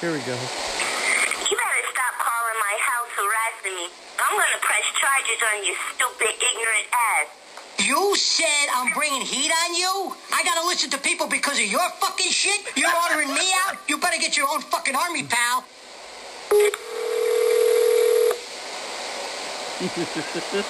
Here 0.00 0.12
we 0.12 0.18
go. 0.24 0.34
You 0.34 1.56
better 1.56 1.84
stop 1.92 2.14
calling 2.18 2.58
my 2.58 2.76
house 2.80 3.12
harassing 3.16 3.76
me. 3.76 3.86
I'm 4.18 4.34
gonna 4.36 4.60
press 4.60 4.86
charges 4.96 5.40
on 5.44 5.56
you 5.64 5.74
stupid, 5.94 6.32
ignorant 6.40 6.88
ass. 6.92 7.41
You 7.82 8.14
said 8.14 8.68
I'm 8.72 8.92
bringing 8.92 9.22
heat 9.22 9.50
on 9.50 9.74
you? 9.74 10.14
I 10.32 10.44
gotta 10.44 10.64
listen 10.66 10.88
to 10.90 10.98
people 10.98 11.26
because 11.26 11.58
of 11.58 11.66
your 11.66 11.82
fucking 11.98 12.30
shit? 12.30 12.60
You're 12.76 12.94
ordering 13.10 13.34
me 13.34 13.50
out? 13.66 13.76
You 13.88 13.98
better 13.98 14.18
get 14.18 14.36
your 14.36 14.46
own 14.48 14.60
fucking 14.60 14.94
army, 14.94 15.24
pal. 15.24 15.64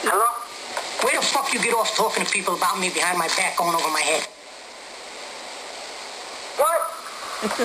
Hello? 0.00 0.24
Where 1.04 1.16
the 1.20 1.26
fuck 1.26 1.52
you 1.52 1.60
get 1.60 1.74
off 1.74 1.94
talking 1.94 2.24
to 2.24 2.30
people 2.32 2.54
about 2.56 2.80
me 2.80 2.88
behind 2.88 3.18
my 3.18 3.28
back 3.36 3.58
going 3.58 3.74
over 3.74 3.90
my 3.92 4.00
head? 4.00 4.24
What? 6.56 6.80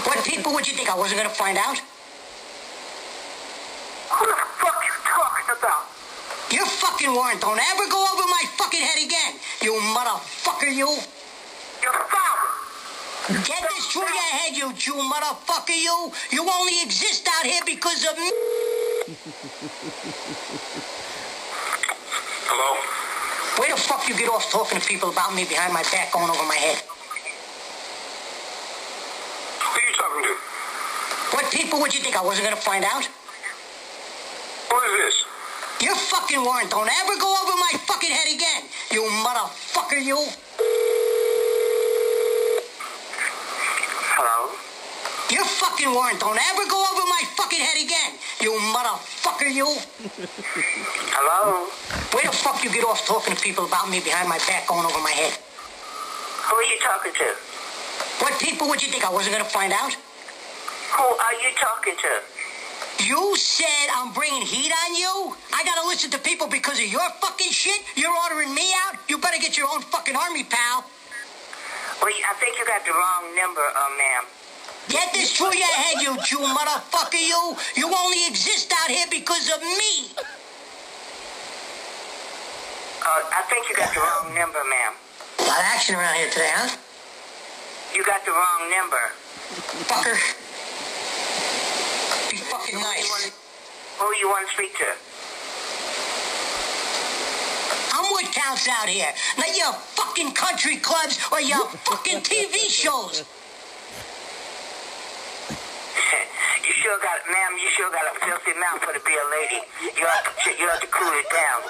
What 0.03 0.25
people 0.25 0.53
would 0.55 0.67
you 0.67 0.73
think 0.73 0.89
I 0.89 0.97
wasn't 0.97 1.21
gonna 1.21 1.29
find 1.29 1.57
out? 1.57 1.79
Who 4.11 4.25
the 4.27 4.35
fuck 4.59 4.75
you 4.83 4.91
talking 5.07 5.55
about? 5.55 5.87
You 6.51 6.65
fucking 6.97 7.13
weren't. 7.13 7.41
Don't 7.41 7.59
ever 7.59 7.89
go 7.89 8.05
over 8.13 8.25
my 8.27 8.43
fucking 8.57 8.81
head 8.81 9.05
again. 9.05 9.39
You 9.61 9.73
motherfucker, 9.93 10.73
you. 10.73 10.89
Your 11.81 11.93
father. 11.93 12.49
Get 13.45 13.61
this 13.61 13.85
through 13.91 14.01
your 14.01 14.31
head, 14.33 14.57
you 14.57 14.73
Jew 14.73 14.93
motherfucker, 14.93 15.77
you. 15.77 16.11
You 16.31 16.49
only 16.49 16.81
exist 16.81 17.27
out 17.37 17.45
here 17.45 17.61
because 17.65 18.03
of 18.05 18.17
me. 18.17 18.31
Hello? 22.49 22.77
Where 23.61 23.69
the 23.69 23.79
fuck 23.79 24.09
you 24.09 24.17
get 24.17 24.29
off 24.29 24.49
talking 24.51 24.79
to 24.79 24.87
people 24.87 25.09
about 25.09 25.35
me 25.35 25.45
behind 25.45 25.73
my 25.73 25.83
back 25.91 26.11
going 26.13 26.29
over 26.29 26.43
my 26.47 26.55
head? 26.55 26.81
Who 29.61 29.69
are 29.69 29.85
you 29.85 29.93
talking 29.93 30.23
to? 30.23 30.33
What 31.35 31.51
people 31.51 31.79
would 31.81 31.93
you 31.93 32.01
think 32.01 32.15
I 32.17 32.23
wasn't 32.23 32.45
gonna 32.45 32.55
find 32.55 32.83
out? 32.85 33.05
Who 34.71 34.77
is 34.81 34.97
this? 35.05 35.26
Fucking 36.17 36.41
weren't. 36.41 36.71
Don't 36.71 36.89
ever 36.89 37.15
go 37.21 37.29
over 37.29 37.55
my 37.61 37.77
fucking 37.85 38.09
head 38.09 38.25
again. 38.33 38.65
You 38.89 39.05
motherfucker, 39.21 40.01
you. 40.01 40.17
Hello? 44.17 44.49
You 45.29 45.45
fucking 45.45 45.93
weren't. 45.93 46.17
Don't 46.19 46.41
ever 46.41 46.65
go 46.65 46.81
over 46.89 47.05
my 47.05 47.21
fucking 47.37 47.61
head 47.61 47.77
again. 47.77 48.17
You 48.41 48.49
motherfucker, 48.73 49.45
you. 49.45 49.69
Hello? 51.13 51.69
Where 52.09 52.25
the 52.25 52.33
fuck 52.33 52.63
you 52.65 52.73
get 52.73 52.83
off 52.83 53.05
talking 53.05 53.35
to 53.35 53.39
people 53.39 53.65
about 53.69 53.87
me 53.87 53.99
behind 54.01 54.27
my 54.27 54.41
back 54.49 54.65
going 54.65 54.89
over 54.89 54.99
my 55.05 55.13
head? 55.13 55.37
Who 55.37 56.55
are 56.57 56.65
you 56.65 56.81
talking 56.81 57.13
to? 57.13 57.29
What 58.25 58.33
people 58.41 58.67
would 58.69 58.81
you 58.81 58.89
think 58.89 59.05
I 59.05 59.13
wasn't 59.13 59.37
gonna 59.37 59.45
find 59.45 59.71
out? 59.71 59.93
Who 59.93 61.05
are 61.05 61.35
you 61.45 61.53
talking 61.61 61.93
to? 61.93 62.11
You 63.05 63.35
said 63.37 63.87
I'm 63.93 64.13
bringing 64.13 64.41
heat 64.41 64.71
on 64.85 64.95
you? 64.95 65.35
I 65.53 65.63
gotta 65.63 65.87
listen 65.87 66.09
to 66.11 66.19
people 66.19 66.47
because 66.47 66.79
of 66.79 66.87
your 66.91 67.07
fucking 67.21 67.51
shit? 67.51 67.79
You're 67.95 68.13
ordering 68.25 68.53
me 68.53 68.71
out? 68.85 68.95
You 69.07 69.17
better 69.17 69.37
get 69.39 69.57
your 69.57 69.67
own 69.71 69.81
fucking 69.81 70.15
army, 70.15 70.43
pal. 70.43 70.85
Well, 72.01 72.11
I 72.13 72.33
think 72.39 72.57
you 72.57 72.65
got 72.65 72.85
the 72.85 72.91
wrong 72.91 73.35
number, 73.35 73.61
uh, 73.61 73.89
ma'am. 73.97 74.23
Get 74.89 75.13
this 75.13 75.35
through 75.35 75.55
your 75.55 75.67
head, 75.67 76.01
you 76.01 76.17
Jew 76.23 76.39
motherfucker, 76.39 77.19
you. 77.19 77.55
You 77.75 77.93
only 77.93 78.25
exist 78.27 78.71
out 78.71 78.89
here 78.89 79.05
because 79.09 79.49
of 79.49 79.61
me. 79.61 80.11
Uh, 83.03 83.23
I 83.33 83.43
think 83.49 83.69
you 83.69 83.75
got 83.75 83.93
the 83.93 83.99
wrong 83.99 84.33
number, 84.35 84.59
ma'am. 84.63 84.93
A 85.39 85.43
lot 85.43 85.59
of 85.59 85.65
action 85.65 85.95
around 85.95 86.15
here 86.15 86.29
today, 86.29 86.51
huh? 86.53 86.75
You 87.93 88.03
got 88.05 88.23
the 88.25 88.31
wrong 88.31 88.69
number. 88.69 89.03
Fucker. 89.87 90.46
Fucking 92.47 92.75
Who 92.75 92.79
you 92.79 92.85
nice. 92.87 93.09
want, 93.11 93.33
who 93.99 94.07
you 94.23 94.31
want 94.31 94.47
to 94.47 94.53
speak 94.55 94.71
to? 94.79 94.87
I'm 97.91 98.07
what 98.15 98.23
counts 98.31 98.71
out 98.71 98.87
here. 98.87 99.11
Not 99.37 99.51
your 99.51 99.73
fucking 99.73 100.31
country 100.31 100.77
clubs 100.77 101.19
or 101.31 101.41
your 101.41 101.67
fucking 101.83 102.21
TV 102.23 102.71
shows. 102.71 103.19
you 106.63 106.71
sure 106.71 106.95
got, 107.03 107.19
ma'am, 107.27 107.59
you 107.59 107.67
sure 107.75 107.91
got 107.91 108.07
a 108.15 108.19
filthy 108.23 108.55
mouth 108.63 108.79
for 108.79 108.95
to 108.95 109.03
be 109.03 109.11
a 109.11 109.27
lady. 109.27 109.59
You 109.99 110.07
have 110.07 110.23
to, 110.23 110.55
you 110.55 110.71
have 110.71 110.79
to 110.79 110.87
cool 110.87 111.11
it 111.19 111.27
down. 111.27 111.67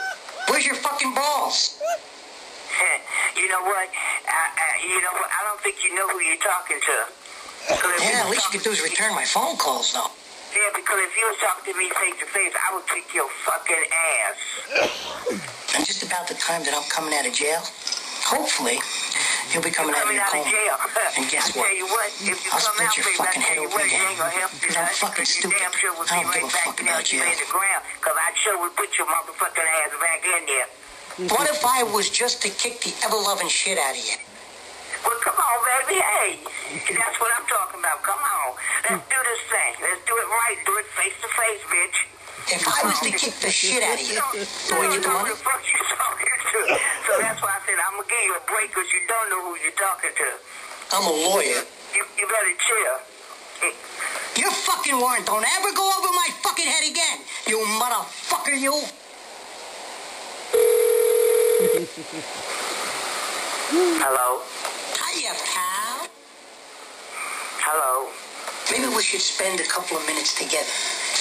Where's 0.49 0.65
your 0.65 0.75
fucking 0.75 1.15
balls? 1.15 1.81
you 3.35 3.47
know 3.49 3.63
what? 3.65 3.89
I, 4.29 4.53
I, 4.53 4.77
you 4.85 5.01
know 5.01 5.13
what? 5.17 5.31
I 5.33 5.41
don't 5.49 5.59
think 5.61 5.83
you 5.83 5.95
know 5.95 6.07
who 6.09 6.19
you're 6.21 6.37
talking 6.37 6.77
to. 6.77 7.07
Yeah, 7.97 8.21
at 8.23 8.29
least 8.29 8.45
you 8.45 8.51
could 8.59 8.63
do 8.63 8.69
is 8.71 8.81
return 8.83 9.15
my 9.15 9.25
phone 9.25 9.57
calls, 9.57 9.91
though. 9.93 10.11
Yeah, 10.57 10.73
because 10.73 10.97
if 11.05 11.13
you 11.13 11.25
was 11.29 11.37
talking 11.37 11.69
to 11.69 11.73
me 11.77 11.85
face 12.01 12.17
to 12.17 12.25
face, 12.33 12.49
I 12.57 12.73
would 12.73 12.87
kick 12.89 13.05
your 13.13 13.29
fucking 13.45 13.85
ass. 13.93 14.37
And 15.77 15.85
just 15.89 16.01
about 16.01 16.25
the 16.25 16.33
time 16.33 16.65
that 16.65 16.73
I'm 16.73 16.87
coming 16.89 17.13
out 17.13 17.29
of 17.29 17.33
jail, 17.37 17.61
hopefully, 18.25 18.81
you'll 19.53 19.61
be 19.61 19.69
coming 19.69 19.93
out 19.93 20.09
of 20.09 20.17
your 20.17 20.25
out 20.25 20.33
of 20.33 20.41
coma. 20.41 20.49
jail. 20.49 20.75
And 21.13 21.29
guess 21.29 21.53
what? 21.53 21.69
you 21.77 21.85
what, 21.85 22.09
if 22.09 22.41
you 22.41 22.49
I'll 22.49 22.57
come 22.57 22.73
split 22.73 22.89
out, 22.89 22.97
your 22.97 23.05
fucking 23.21 23.43
head 23.45 23.57
open 23.61 23.85
again. 23.85 24.01
ain't 24.01 24.17
gonna 24.17 24.33
help 24.33 24.49
you 24.57 24.65
Because 24.65 24.81
I'm 24.81 24.97
fucking 24.97 25.29
you 25.29 25.37
stupid. 25.45 25.61
sure 25.77 25.93
will 25.93 26.09
I 26.09 26.25
don't 26.25 26.33
give 26.33 26.41
right 26.41 26.49
a 26.49 26.65
fuck 26.65 26.77
about 26.81 27.05
jail. 27.05 27.21
because 27.21 28.17
I 28.17 28.29
sure 28.41 28.57
would 28.57 28.73
put 28.73 28.89
your 28.97 29.05
motherfucking 29.13 29.61
ass 29.85 29.93
back 30.01 30.21
in 30.25 30.41
there. 30.49 30.69
What 31.37 31.45
if 31.53 31.61
I 31.65 31.85
was 31.85 32.09
just 32.09 32.41
to 32.45 32.49
kick 32.49 32.81
the 32.81 32.93
ever-loving 33.05 33.49
shit 33.49 33.77
out 33.77 33.93
of 33.93 34.01
you? 34.01 34.17
Well, 35.05 35.17
come 35.21 35.37
on, 35.37 35.57
baby. 35.85 36.01
Hey, 36.01 36.41
that's 36.97 37.17
what 37.21 37.29
I'm 37.37 37.45
talking 37.45 37.79
about. 37.79 38.01
Come 38.01 38.17
on. 38.21 38.53
Let's 38.89 39.05
do 39.07 39.17
this 39.21 39.41
thing. 39.49 39.73
Let's 39.81 39.96
right. 40.37 40.57
Do 40.65 40.73
it 40.77 40.87
face 40.93 41.17
to 41.25 41.29
face, 41.33 41.63
bitch. 41.73 41.97
If 42.47 42.63
I 42.63 42.79
was 42.87 42.99
to 43.03 43.11
kick 43.11 43.35
the 43.43 43.51
shit 43.51 43.83
out 43.83 43.99
of 43.99 44.07
you, 44.07 44.15
do 44.15 44.75
I 44.77 44.87
get 44.87 45.03
the 45.03 45.09
know 45.09 45.19
money? 45.19 45.33
who 45.33 45.35
the 45.35 45.41
fuck 45.43 45.59
you 45.67 45.79
talking 45.83 46.31
to. 46.31 46.59
So 47.09 47.11
that's 47.19 47.41
why 47.43 47.51
I 47.57 47.59
said 47.67 47.75
I'm 47.75 47.99
gonna 47.99 48.07
give 48.07 48.23
you 48.23 48.35
a 48.39 48.43
break 48.47 48.71
because 48.71 48.87
you 48.93 49.01
don't 49.03 49.27
know 49.33 49.41
who 49.51 49.53
you're 49.59 49.75
talking 49.75 50.13
to. 50.15 50.29
I'm 50.95 51.03
a 51.03 51.15
lawyer. 51.27 51.67
You, 51.91 52.03
you 52.15 52.25
better 52.29 52.55
chill. 52.63 52.95
Your 54.37 54.51
fucking 54.51 54.95
warrant 54.99 55.25
don't 55.25 55.43
ever 55.43 55.73
go 55.75 55.83
over 55.97 56.13
my 56.13 56.29
fucking 56.45 56.65
head 56.65 56.85
again, 56.89 57.19
you 57.47 57.57
motherfucker, 57.81 58.55
you. 58.55 58.71
Hello. 63.99 64.41
Hiya, 64.95 65.33
pal. 65.43 66.07
Hello. 67.59 68.26
Maybe 68.71 68.87
we 68.91 69.01
should 69.01 69.21
spend 69.21 69.59
a 69.59 69.63
couple 69.63 69.95
of 69.95 70.05
minutes 70.05 70.35
together, 70.35 70.67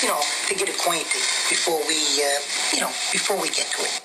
you 0.03 0.09
know, 0.09 0.19
to 0.49 0.55
get 0.55 0.69
acquainted 0.69 1.23
before 1.47 1.79
we, 1.87 2.03
uh, 2.19 2.27
you 2.75 2.81
know, 2.83 2.91
before 3.15 3.39
we 3.39 3.49
get 3.55 3.71
to 3.71 3.87
it. 3.87 4.03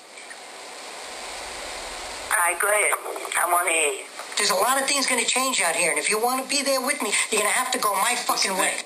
All 2.30 2.38
right, 2.38 2.58
go 2.60 2.70
ahead. 2.70 2.94
I 3.34 3.50
want 3.50 3.66
to 3.66 3.74
hear 3.74 3.92
you. 3.98 4.04
There's 4.38 4.54
a 4.54 4.60
lot 4.62 4.80
of 4.80 4.86
things 4.86 5.06
going 5.06 5.20
to 5.20 5.26
change 5.26 5.60
out 5.60 5.74
here, 5.74 5.90
and 5.90 5.98
if 5.98 6.08
you 6.08 6.22
want 6.22 6.42
to 6.42 6.48
be 6.48 6.62
there 6.62 6.80
with 6.80 7.02
me, 7.02 7.10
you're 7.30 7.42
going 7.42 7.52
to 7.52 7.58
have 7.58 7.72
to 7.74 7.78
go 7.78 7.92
my 7.98 8.14
fucking 8.14 8.54
way. 8.54 8.78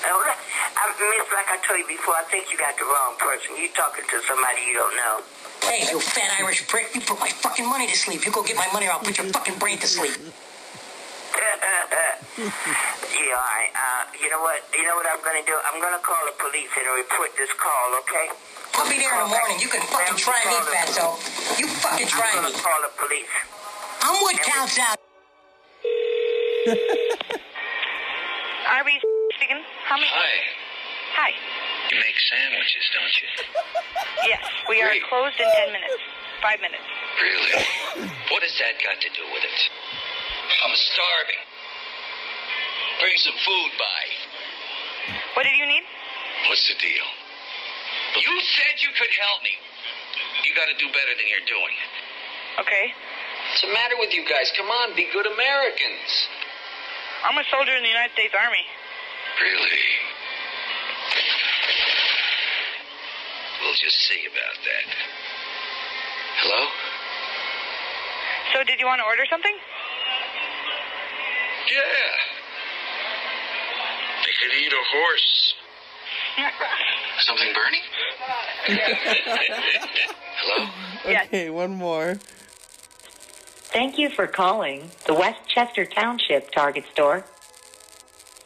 Uh, 0.00 0.08
I, 0.08 0.84
miss, 0.96 1.28
like 1.28 1.52
I 1.52 1.60
told 1.60 1.78
you 1.78 1.86
before, 1.86 2.16
I 2.16 2.24
think 2.32 2.50
you 2.50 2.56
got 2.56 2.72
the 2.80 2.88
wrong 2.88 3.20
person. 3.20 3.52
You're 3.60 3.76
talking 3.76 4.04
to 4.08 4.16
somebody 4.24 4.64
you 4.64 4.80
don't 4.80 4.96
know. 4.96 5.20
Hey, 5.60 5.84
you 5.92 6.00
fat 6.00 6.40
Irish 6.40 6.66
prick, 6.68 6.88
you 6.94 7.02
put 7.02 7.20
my 7.20 7.28
fucking 7.28 7.68
money 7.68 7.86
to 7.86 7.96
sleep. 7.96 8.24
You 8.24 8.32
go 8.32 8.42
get 8.42 8.56
my 8.56 8.68
money 8.72 8.88
or 8.88 8.92
I'll 8.92 9.04
put 9.04 9.18
your 9.18 9.28
fucking 9.28 9.60
brain 9.60 9.76
to 9.78 9.86
sleep. 9.86 10.16
Yeah, 13.30 13.38
all 13.38 13.46
right. 13.46 13.70
Uh, 13.70 14.02
you 14.18 14.26
know 14.26 14.42
what? 14.42 14.58
You 14.74 14.82
know 14.82 14.98
what 14.98 15.06
I'm 15.06 15.22
gonna 15.22 15.46
do? 15.46 15.54
I'm 15.70 15.78
gonna 15.78 16.02
call 16.02 16.18
the 16.26 16.34
police 16.42 16.66
and 16.74 16.82
report 16.98 17.30
this 17.38 17.54
call. 17.54 17.86
Okay? 18.02 18.26
I'll 18.74 18.90
be 18.90 18.98
there 18.98 19.14
in 19.22 19.22
the 19.22 19.30
morning. 19.30 19.62
You 19.62 19.70
can 19.70 19.86
fucking 19.86 20.18
try 20.18 20.42
me, 20.50 20.58
fatso. 20.66 21.14
You 21.54 21.70
fucking 21.78 22.10
try 22.10 22.26
me. 22.34 22.42
I'm 22.42 22.50
gonna 22.50 22.58
call 22.58 22.80
the 22.82 22.90
police. 22.98 23.30
I'm 24.02 24.18
what 24.26 24.34
counts 24.42 24.74
out. 24.82 24.98
Arby 28.66 28.98
speaking. 29.38 29.62
How 29.86 29.94
many? 29.94 30.10
Hi. 30.10 30.34
Hi. 31.14 31.30
You 31.94 32.02
make 32.02 32.18
sandwiches, 32.18 32.84
don't 32.98 33.14
you? 33.14 33.28
Yes, 34.26 34.42
we 34.66 34.82
are 34.82 34.90
Great. 34.90 35.06
closed 35.06 35.38
in 35.38 35.46
ten 35.54 35.70
minutes. 35.70 36.02
Five 36.42 36.58
minutes. 36.58 36.82
Really? 37.22 37.62
What 38.34 38.42
has 38.42 38.54
that 38.58 38.74
got 38.82 38.98
to 38.98 39.10
do 39.14 39.22
with 39.30 39.44
it? 39.46 39.58
I'm 40.66 40.74
starving. 40.74 41.40
Bring 43.00 43.16
some 43.16 43.36
food 43.40 43.70
by. 43.80 44.02
What 45.32 45.48
did 45.48 45.56
you 45.56 45.64
need? 45.64 45.84
What's 46.48 46.68
the 46.68 46.76
deal? 46.76 47.08
You 48.20 48.34
said 48.44 48.76
you 48.84 48.92
could 48.92 49.08
help 49.08 49.40
me. 49.40 49.56
You 50.44 50.52
got 50.52 50.68
to 50.68 50.76
do 50.76 50.88
better 50.92 51.14
than 51.16 51.24
you're 51.24 51.48
doing. 51.48 51.76
Okay. 52.60 52.92
What's 52.92 53.64
the 53.64 53.72
matter 53.72 53.96
with 53.98 54.12
you 54.12 54.28
guys? 54.28 54.52
Come 54.56 54.68
on, 54.68 54.94
be 54.94 55.08
good 55.12 55.26
Americans. 55.26 56.10
I'm 57.24 57.36
a 57.40 57.44
soldier 57.48 57.72
in 57.72 57.82
the 57.82 57.88
United 57.88 58.12
States 58.12 58.34
Army. 58.36 58.64
Really? 59.40 59.86
We'll 63.60 63.80
just 63.80 63.96
see 64.08 64.28
about 64.28 64.56
that. 64.60 64.86
Hello? 66.40 66.62
So, 68.52 68.64
did 68.64 68.80
you 68.80 68.86
want 68.86 69.00
to 69.00 69.06
order 69.06 69.24
something? 69.28 69.56
Yeah. 71.68 72.29
They 74.30 74.46
could 74.46 74.54
eat 74.64 74.72
a 74.72 74.84
horse. 74.96 75.54
Something 77.26 77.52
burning? 77.52 77.80
Hello? 80.36 80.70
Yes. 81.04 81.26
Okay, 81.28 81.50
one 81.50 81.72
more. 81.72 82.20
Thank 83.72 83.98
you 83.98 84.10
for 84.10 84.26
calling 84.26 84.90
the 85.06 85.14
West 85.14 85.40
Chester 85.48 85.84
Township 85.86 86.52
Target 86.52 86.84
Store. 86.92 87.24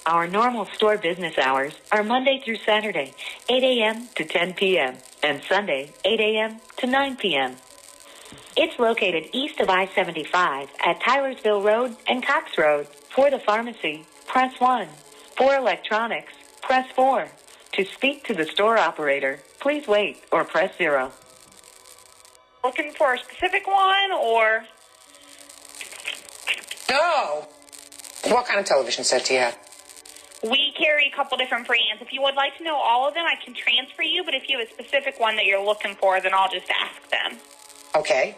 Our 0.07 0.27
normal 0.29 0.67
store 0.67 0.97
business 0.97 1.37
hours 1.37 1.75
are 1.93 2.03
Monday 2.05 2.41
through 2.45 2.57
Saturday, 2.65 3.13
8 3.51 3.63
a.m. 3.63 4.09
to 4.15 4.25
10 4.25 4.55
p.m., 4.55 4.97
and 5.23 5.43
Sunday, 5.49 5.93
8 6.05 6.21
a.m. 6.21 6.61
to 6.79 6.87
9 6.87 7.17
p.m. 7.17 7.57
It's 8.57 8.79
located 8.79 9.29
east 9.33 9.61
of 9.61 9.69
I 9.69 9.87
75 9.89 10.69
at 10.87 11.01
Tylersville 11.01 11.65
Road 11.65 11.97
and 12.07 12.25
Cox 12.25 12.57
Road. 12.57 12.87
For 13.15 13.31
the 13.31 13.41
pharmacy, 13.41 14.07
press 14.27 14.59
1. 14.61 14.89
For 15.37 15.55
electronics, 15.55 16.33
press 16.63 16.91
4. 16.95 17.29
To 17.73 17.85
speak 17.85 18.25
to 18.27 18.35
the 18.35 18.45
store 18.47 18.79
operator, 18.79 19.41
please 19.61 19.89
wait 19.89 20.23
or 20.31 20.45
press 20.45 20.77
0. 20.79 21.11
Looking 22.63 22.93
for 22.93 23.15
a 23.15 23.19
specific 23.19 23.67
one, 23.67 24.13
or 24.13 24.65
No. 26.89 27.47
What 28.25 28.47
kind 28.47 28.59
of 28.61 28.65
television 28.67 29.05
set 29.05 29.25
do 29.27 29.35
you 29.35 29.41
have? 29.41 29.59
we 30.43 30.75
carry 30.77 31.11
a 31.11 31.17
couple 31.17 31.39
different 31.39 31.67
brands. 31.67 32.03
If 32.03 32.13
you 32.13 32.21
would 32.21 32.35
like 32.35 32.55
to 32.59 32.65
know 32.65 32.77
all 32.77 33.09
of 33.09 33.15
them, 33.15 33.25
I 33.25 33.43
can 33.43 33.55
transfer 33.55 34.03
you. 34.03 34.23
But 34.25 34.35
if 34.35 34.47
you 34.49 34.59
have 34.59 34.69
a 34.69 34.71
specific 34.71 35.19
one 35.19 35.37
that 35.37 35.47
you're 35.47 35.65
looking 35.65 35.95
for, 35.95 36.21
then 36.21 36.33
I'll 36.35 36.51
just 36.51 36.67
ask 36.71 37.11
them. 37.11 37.39
Okay. 37.97 38.37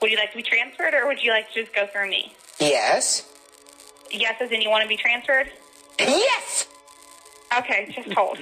Would 0.00 0.10
you 0.10 0.16
like 0.16 0.30
to 0.30 0.36
be 0.38 0.42
transferred, 0.42 0.94
or 0.94 1.06
would 1.06 1.22
you 1.22 1.32
like 1.32 1.52
to 1.52 1.62
just 1.62 1.74
go 1.74 1.86
through 1.86 2.08
me? 2.08 2.34
Yes. 2.58 3.28
Yes, 4.14 4.36
as 4.40 4.52
in 4.52 4.62
you 4.62 4.70
want 4.70 4.82
to 4.82 4.88
be 4.88 4.96
transferred? 4.96 5.50
Yes. 5.98 6.68
Okay, 7.58 7.92
just 7.92 8.12
hold. 8.12 8.38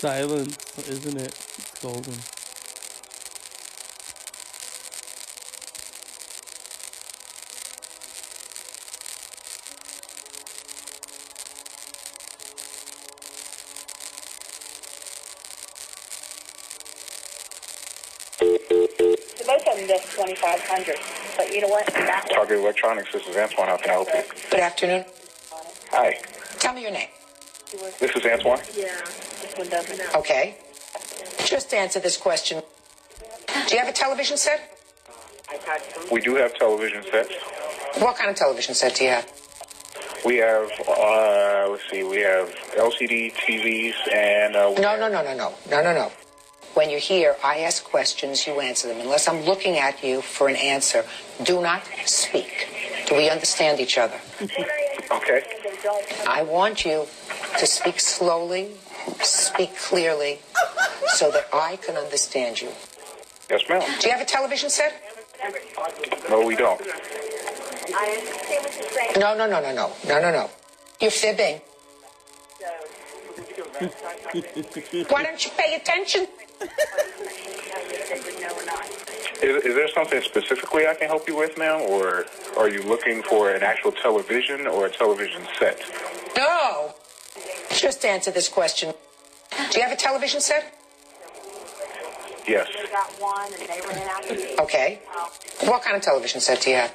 Silence, 0.00 0.58
isn't 0.88 1.16
it? 1.16 1.28
It's 1.28 1.80
golden. 1.80 2.14
500. 20.58 20.96
But 21.36 21.54
you 21.54 21.60
know 21.60 21.68
what? 21.68 21.86
Target 21.86 22.58
Electronics, 22.58 23.12
this 23.12 23.26
is 23.26 23.36
Antoine. 23.36 23.68
How 23.68 23.76
can 23.76 23.90
I 23.90 23.92
help 23.94 24.08
you? 24.14 24.22
Good 24.50 24.60
afternoon. 24.60 25.04
Hi. 25.90 26.18
Tell 26.58 26.74
me 26.74 26.82
your 26.82 26.90
name. 26.90 27.08
This 28.00 28.16
is 28.16 28.24
Antoine? 28.26 28.58
Yeah, 28.76 28.88
this 29.42 29.54
one 29.56 29.68
doesn't. 29.68 30.14
Okay. 30.16 30.56
Just 31.44 31.72
answer 31.72 32.00
this 32.00 32.16
question. 32.16 32.62
Do 33.68 33.74
you 33.74 33.78
have 33.78 33.88
a 33.88 33.92
television 33.92 34.36
set? 34.36 34.76
We 36.10 36.20
do 36.20 36.34
have 36.36 36.54
television 36.54 37.02
sets. 37.10 37.34
What 37.98 38.16
kind 38.16 38.30
of 38.30 38.36
television 38.36 38.74
set 38.74 38.96
do 38.96 39.04
you 39.04 39.10
have? 39.10 39.30
We 40.24 40.36
have, 40.36 40.70
uh, 40.88 41.68
let's 41.70 41.82
see, 41.90 42.02
we 42.02 42.18
have 42.20 42.48
LCD 42.76 43.32
TVs 43.34 43.94
and. 44.12 44.54
Uh, 44.54 44.70
no, 44.78 44.96
no, 44.98 45.08
no, 45.08 45.22
no, 45.22 45.34
no, 45.34 45.54
no, 45.70 45.82
no, 45.82 45.94
no. 45.94 46.12
When 46.80 46.88
you're 46.88 46.98
here, 46.98 47.36
I 47.44 47.58
ask 47.58 47.84
questions, 47.84 48.46
you 48.46 48.58
answer 48.58 48.88
them. 48.88 49.02
Unless 49.02 49.28
I'm 49.28 49.44
looking 49.44 49.76
at 49.76 50.02
you 50.02 50.22
for 50.22 50.48
an 50.48 50.56
answer, 50.56 51.04
do 51.42 51.60
not 51.60 51.82
speak. 52.06 52.68
Do 53.06 53.16
we 53.16 53.28
understand 53.28 53.80
each 53.80 53.98
other? 53.98 54.18
Okay. 55.10 55.42
I 56.26 56.42
want 56.42 56.86
you 56.86 57.04
to 57.58 57.66
speak 57.66 58.00
slowly, 58.00 58.70
speak 59.20 59.76
clearly, 59.76 60.38
so 61.08 61.30
that 61.30 61.48
I 61.52 61.76
can 61.76 61.98
understand 61.98 62.62
you. 62.62 62.70
Yes, 63.50 63.60
ma'am. 63.68 63.82
Do 64.00 64.06
you 64.08 64.14
have 64.14 64.22
a 64.22 64.24
television 64.24 64.70
set? 64.70 64.94
No, 66.30 66.46
we 66.46 66.56
don't. 66.56 66.80
No, 69.18 69.36
no, 69.36 69.46
no, 69.46 69.60
no, 69.60 69.70
no, 69.74 69.92
no, 70.08 70.18
no, 70.18 70.32
no. 70.32 70.50
You're 70.98 71.10
fibbing. 71.10 71.60
Why 75.10 75.22
don't 75.22 75.44
you 75.44 75.50
pay 75.58 75.74
attention? 75.74 76.26
Is, 79.42 79.64
is 79.64 79.74
there 79.74 79.88
something 79.88 80.20
specifically 80.22 80.86
I 80.86 80.94
can 80.94 81.08
help 81.08 81.26
you 81.26 81.36
with, 81.36 81.56
ma'am, 81.56 81.82
or 81.88 82.26
are 82.58 82.68
you 82.68 82.82
looking 82.82 83.22
for 83.22 83.50
an 83.50 83.62
actual 83.62 83.92
television 83.92 84.66
or 84.66 84.86
a 84.86 84.90
television 84.90 85.42
set? 85.58 85.80
No. 86.36 86.94
Just 87.70 88.04
answer 88.04 88.30
this 88.30 88.48
question. 88.48 88.92
Do 89.70 89.78
you 89.78 89.82
have 89.82 89.92
a 89.92 89.96
television 89.96 90.40
set? 90.40 90.74
Yes. 92.46 92.68
Okay. 94.60 95.00
What 95.60 95.82
kind 95.82 95.96
of 95.96 96.02
television 96.02 96.40
set 96.40 96.60
do 96.60 96.70
you 96.70 96.76
have? 96.76 96.90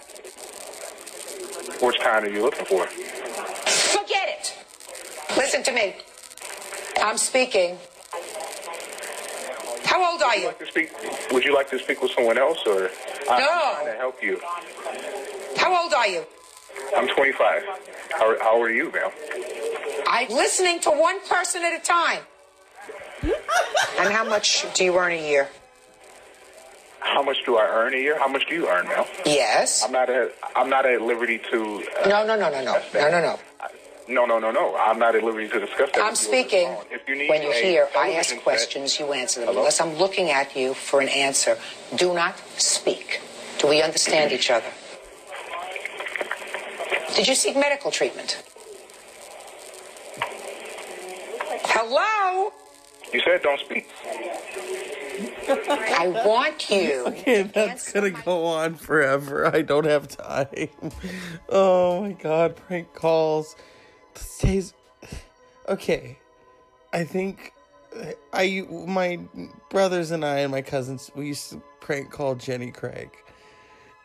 Which 1.81 1.99
kind 1.99 2.25
are 2.25 2.29
you 2.29 2.41
looking 2.41 2.65
for? 2.65 2.85
Forget 2.85 4.29
it. 4.29 4.53
Listen 5.35 5.63
to 5.63 5.71
me. 5.71 5.95
I'm 7.01 7.17
speaking. 7.17 7.77
How 9.95 10.11
old 10.11 10.21
are 10.23 10.35
you? 10.35 10.51
To 10.59 10.65
speak, 10.67 10.91
would 11.31 11.45
you 11.45 11.55
like 11.55 11.69
to 11.69 11.79
speak 11.79 12.01
with 12.01 12.11
someone 12.11 12.37
else, 12.37 12.59
or 12.67 12.89
I'm 13.29 13.39
No. 13.39 13.71
trying 13.75 13.85
to 13.85 13.93
help 13.97 14.21
you? 14.21 14.41
How 15.55 15.81
old 15.83 15.93
are 15.93 16.05
you? 16.05 16.25
I'm 16.97 17.07
25. 17.07 17.63
How, 18.11 18.37
how 18.41 18.61
are 18.61 18.69
you, 18.69 18.91
ma'am? 18.91 19.09
I'm 20.05 20.27
listening 20.31 20.81
to 20.81 20.89
one 20.89 21.21
person 21.29 21.63
at 21.63 21.79
a 21.79 21.81
time. 21.81 22.19
and 23.99 24.11
how 24.13 24.25
much 24.25 24.65
do 24.73 24.83
you 24.83 24.97
earn 24.97 25.13
a 25.13 25.27
year? 25.29 25.47
How 26.99 27.23
much 27.23 27.37
do 27.45 27.55
I 27.55 27.63
earn 27.65 27.93
a 27.93 27.97
year? 27.97 28.19
How 28.19 28.27
much 28.27 28.45
do 28.49 28.53
you 28.55 28.67
earn, 28.67 28.89
ma'am? 28.89 29.05
Yes. 29.25 29.81
I'm 29.81 29.93
not 29.93 30.09
at 30.09 30.31
I'm 30.57 30.69
not 30.69 30.85
at 30.85 31.01
liberty 31.01 31.37
to. 31.51 31.83
Uh, 32.03 32.09
No, 32.09 32.25
no, 32.27 32.35
no, 32.35 32.49
no, 32.49 32.61
no, 32.65 32.81
no, 32.93 33.09
no, 33.11 33.21
no. 33.21 33.39
No, 34.07 34.25
no, 34.25 34.39
no, 34.39 34.51
no. 34.51 34.75
I'm 34.77 34.99
not 34.99 35.15
at 35.15 35.23
liberty 35.23 35.47
to 35.49 35.59
discuss 35.59 35.89
that. 35.93 36.01
I'm 36.01 36.11
with 36.11 36.21
you 36.23 36.27
over 36.29 36.37
the 36.37 36.43
speaking. 36.43 36.67
phone. 36.67 36.85
If 36.91 37.07
you 37.07 37.15
need 37.15 37.29
When 37.29 37.41
you're 37.41 37.53
here, 37.53 37.87
I 37.91 37.93
television 37.93 38.19
ask 38.19 38.29
set- 38.29 38.43
questions, 38.43 38.99
you 38.99 39.13
answer 39.13 39.39
them. 39.41 39.47
Hello? 39.49 39.59
Unless 39.61 39.81
I'm 39.81 39.95
looking 39.95 40.29
at 40.29 40.55
you 40.55 40.73
for 40.73 41.01
an 41.01 41.09
answer, 41.09 41.57
do 41.95 42.13
not 42.13 42.37
speak. 42.59 43.21
Do 43.59 43.67
we 43.67 43.81
understand 43.81 44.31
each 44.31 44.51
other? 44.51 44.67
Did 47.15 47.27
you 47.27 47.35
seek 47.35 47.55
medical 47.55 47.91
treatment? 47.91 48.43
Hello? 51.67 52.51
You 53.13 53.21
said 53.21 53.41
don't 53.41 53.59
speak. 53.59 53.87
I 55.47 56.07
want 56.25 56.69
you. 56.69 57.05
Okay, 57.25 57.43
that's 57.43 57.91
gonna 57.93 58.09
go 58.11 58.45
on 58.45 58.75
forever. 58.75 59.47
I 59.47 59.61
don't 59.61 59.85
have 59.85 60.07
time. 60.09 60.47
Oh 61.49 62.01
my 62.01 62.11
god, 62.13 62.55
prank 62.57 62.93
calls. 62.93 63.55
This 64.15 64.37
days. 64.39 64.73
Okay, 65.69 66.17
I 66.93 67.03
think 67.03 67.53
I 68.33 68.65
my 68.87 69.19
brothers 69.69 70.11
and 70.11 70.25
I 70.25 70.39
and 70.39 70.51
my 70.51 70.61
cousins 70.61 71.11
we 71.15 71.27
used 71.27 71.51
to 71.51 71.61
prank 71.81 72.11
call 72.11 72.35
Jenny 72.35 72.71
Craig. 72.71 73.11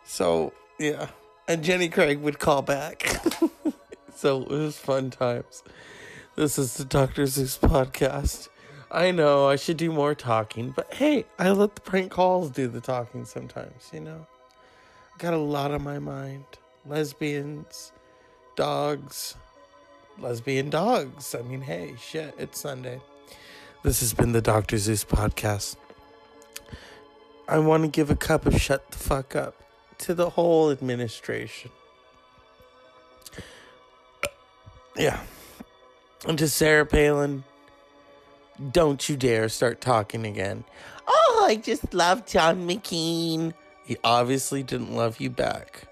So 0.05 0.53
yeah, 0.79 1.09
and 1.49 1.63
Jenny 1.63 1.89
Craig 1.89 2.21
would 2.21 2.39
call 2.39 2.63
back. 2.63 3.07
so 4.15 4.43
it 4.43 4.49
was 4.49 4.77
fun 4.77 5.11
times. 5.11 5.63
This 6.37 6.59
is 6.59 6.75
the 6.75 6.85
Doctor 6.85 7.27
Zeus 7.27 7.59
podcast. 7.59 8.49
I 8.91 9.13
know 9.13 9.47
I 9.47 9.57
should 9.57 9.77
do 9.77 9.93
more 9.93 10.15
talking, 10.15 10.73
but 10.75 10.95
hey, 10.95 11.25
I 11.39 11.51
let 11.51 11.75
the 11.75 11.81
prank 11.81 12.11
calls 12.11 12.51
do 12.51 12.67
the 12.67 12.81
talking 12.81 13.25
sometimes, 13.25 13.91
you 13.93 14.01
know? 14.01 14.27
I 15.15 15.19
Got 15.19 15.35
a 15.35 15.39
lot 15.39 15.71
on 15.71 15.83
my 15.83 16.01
mind. 16.01 16.45
Lesbians, 16.87 17.93
dogs, 18.57 19.37
lesbian 20.21 20.71
dogs. 20.71 21.35
I 21.35 21.43
mean, 21.43 21.63
hey, 21.63 21.95
shit, 22.01 22.35
it's 22.39 22.61
Sunday. 22.61 23.01
This 23.83 24.01
has 24.01 24.13
been 24.13 24.33
the 24.33 24.43
Dr. 24.43 24.77
Zeus 24.79 25.05
podcast. 25.05 25.77
I 27.49 27.59
want 27.59 27.83
to 27.83 27.89
give 27.89 28.11
a 28.11 28.17
cup 28.17 28.47
of 28.47 28.61
shut 28.61 28.91
the 28.91 28.99
fuck 28.99 29.35
up 29.35 29.55
to 29.99 30.15
the 30.15 30.31
whole 30.31 30.71
administration. 30.71 31.71
Yeah. 34.97 35.21
And 36.27 36.39
to 36.39 36.49
Sarah 36.49 36.87
Palin, 36.87 37.45
don't 38.71 39.09
you 39.09 39.17
dare 39.17 39.49
start 39.49 39.81
talking 39.81 40.27
again. 40.27 40.65
Oh, 41.07 41.47
I 41.49 41.57
just 41.57 41.95
love 41.95 42.27
John 42.27 42.69
McCain. 42.69 43.55
He 43.85 43.97
obviously 44.05 44.63
didn't 44.63 44.95
love 44.95 45.21
you 45.21 45.31
back. 45.31 45.89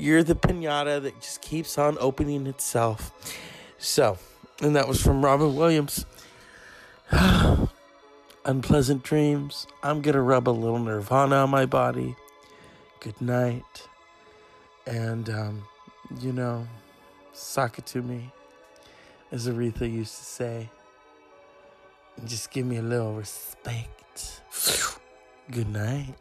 You're 0.00 0.22
the 0.22 0.34
pinata 0.34 1.02
that 1.02 1.20
just 1.20 1.42
keeps 1.42 1.76
on 1.76 1.98
opening 2.00 2.46
itself. 2.46 3.12
So, 3.76 4.16
and 4.62 4.74
that 4.74 4.88
was 4.88 5.02
from 5.02 5.22
Robin 5.22 5.54
Williams. 5.54 6.06
Unpleasant 8.46 9.02
dreams. 9.02 9.66
I'm 9.82 10.00
gonna 10.00 10.22
rub 10.22 10.48
a 10.48 10.50
little 10.50 10.78
Nirvana 10.78 11.36
on 11.36 11.50
my 11.50 11.66
body. 11.66 12.16
Good 13.00 13.20
night. 13.20 13.88
And, 14.86 15.28
um, 15.28 15.64
you 16.18 16.32
know, 16.32 16.66
sock 17.34 17.76
it 17.78 17.84
to 17.86 18.00
me, 18.00 18.32
as 19.30 19.48
Aretha 19.48 19.82
used 19.82 20.16
to 20.16 20.24
say. 20.24 20.70
And 22.16 22.26
just 22.26 22.50
give 22.50 22.64
me 22.64 22.78
a 22.78 22.82
little 22.82 23.12
respect. 23.12 24.40
Good 25.50 25.68
night. 25.68 26.14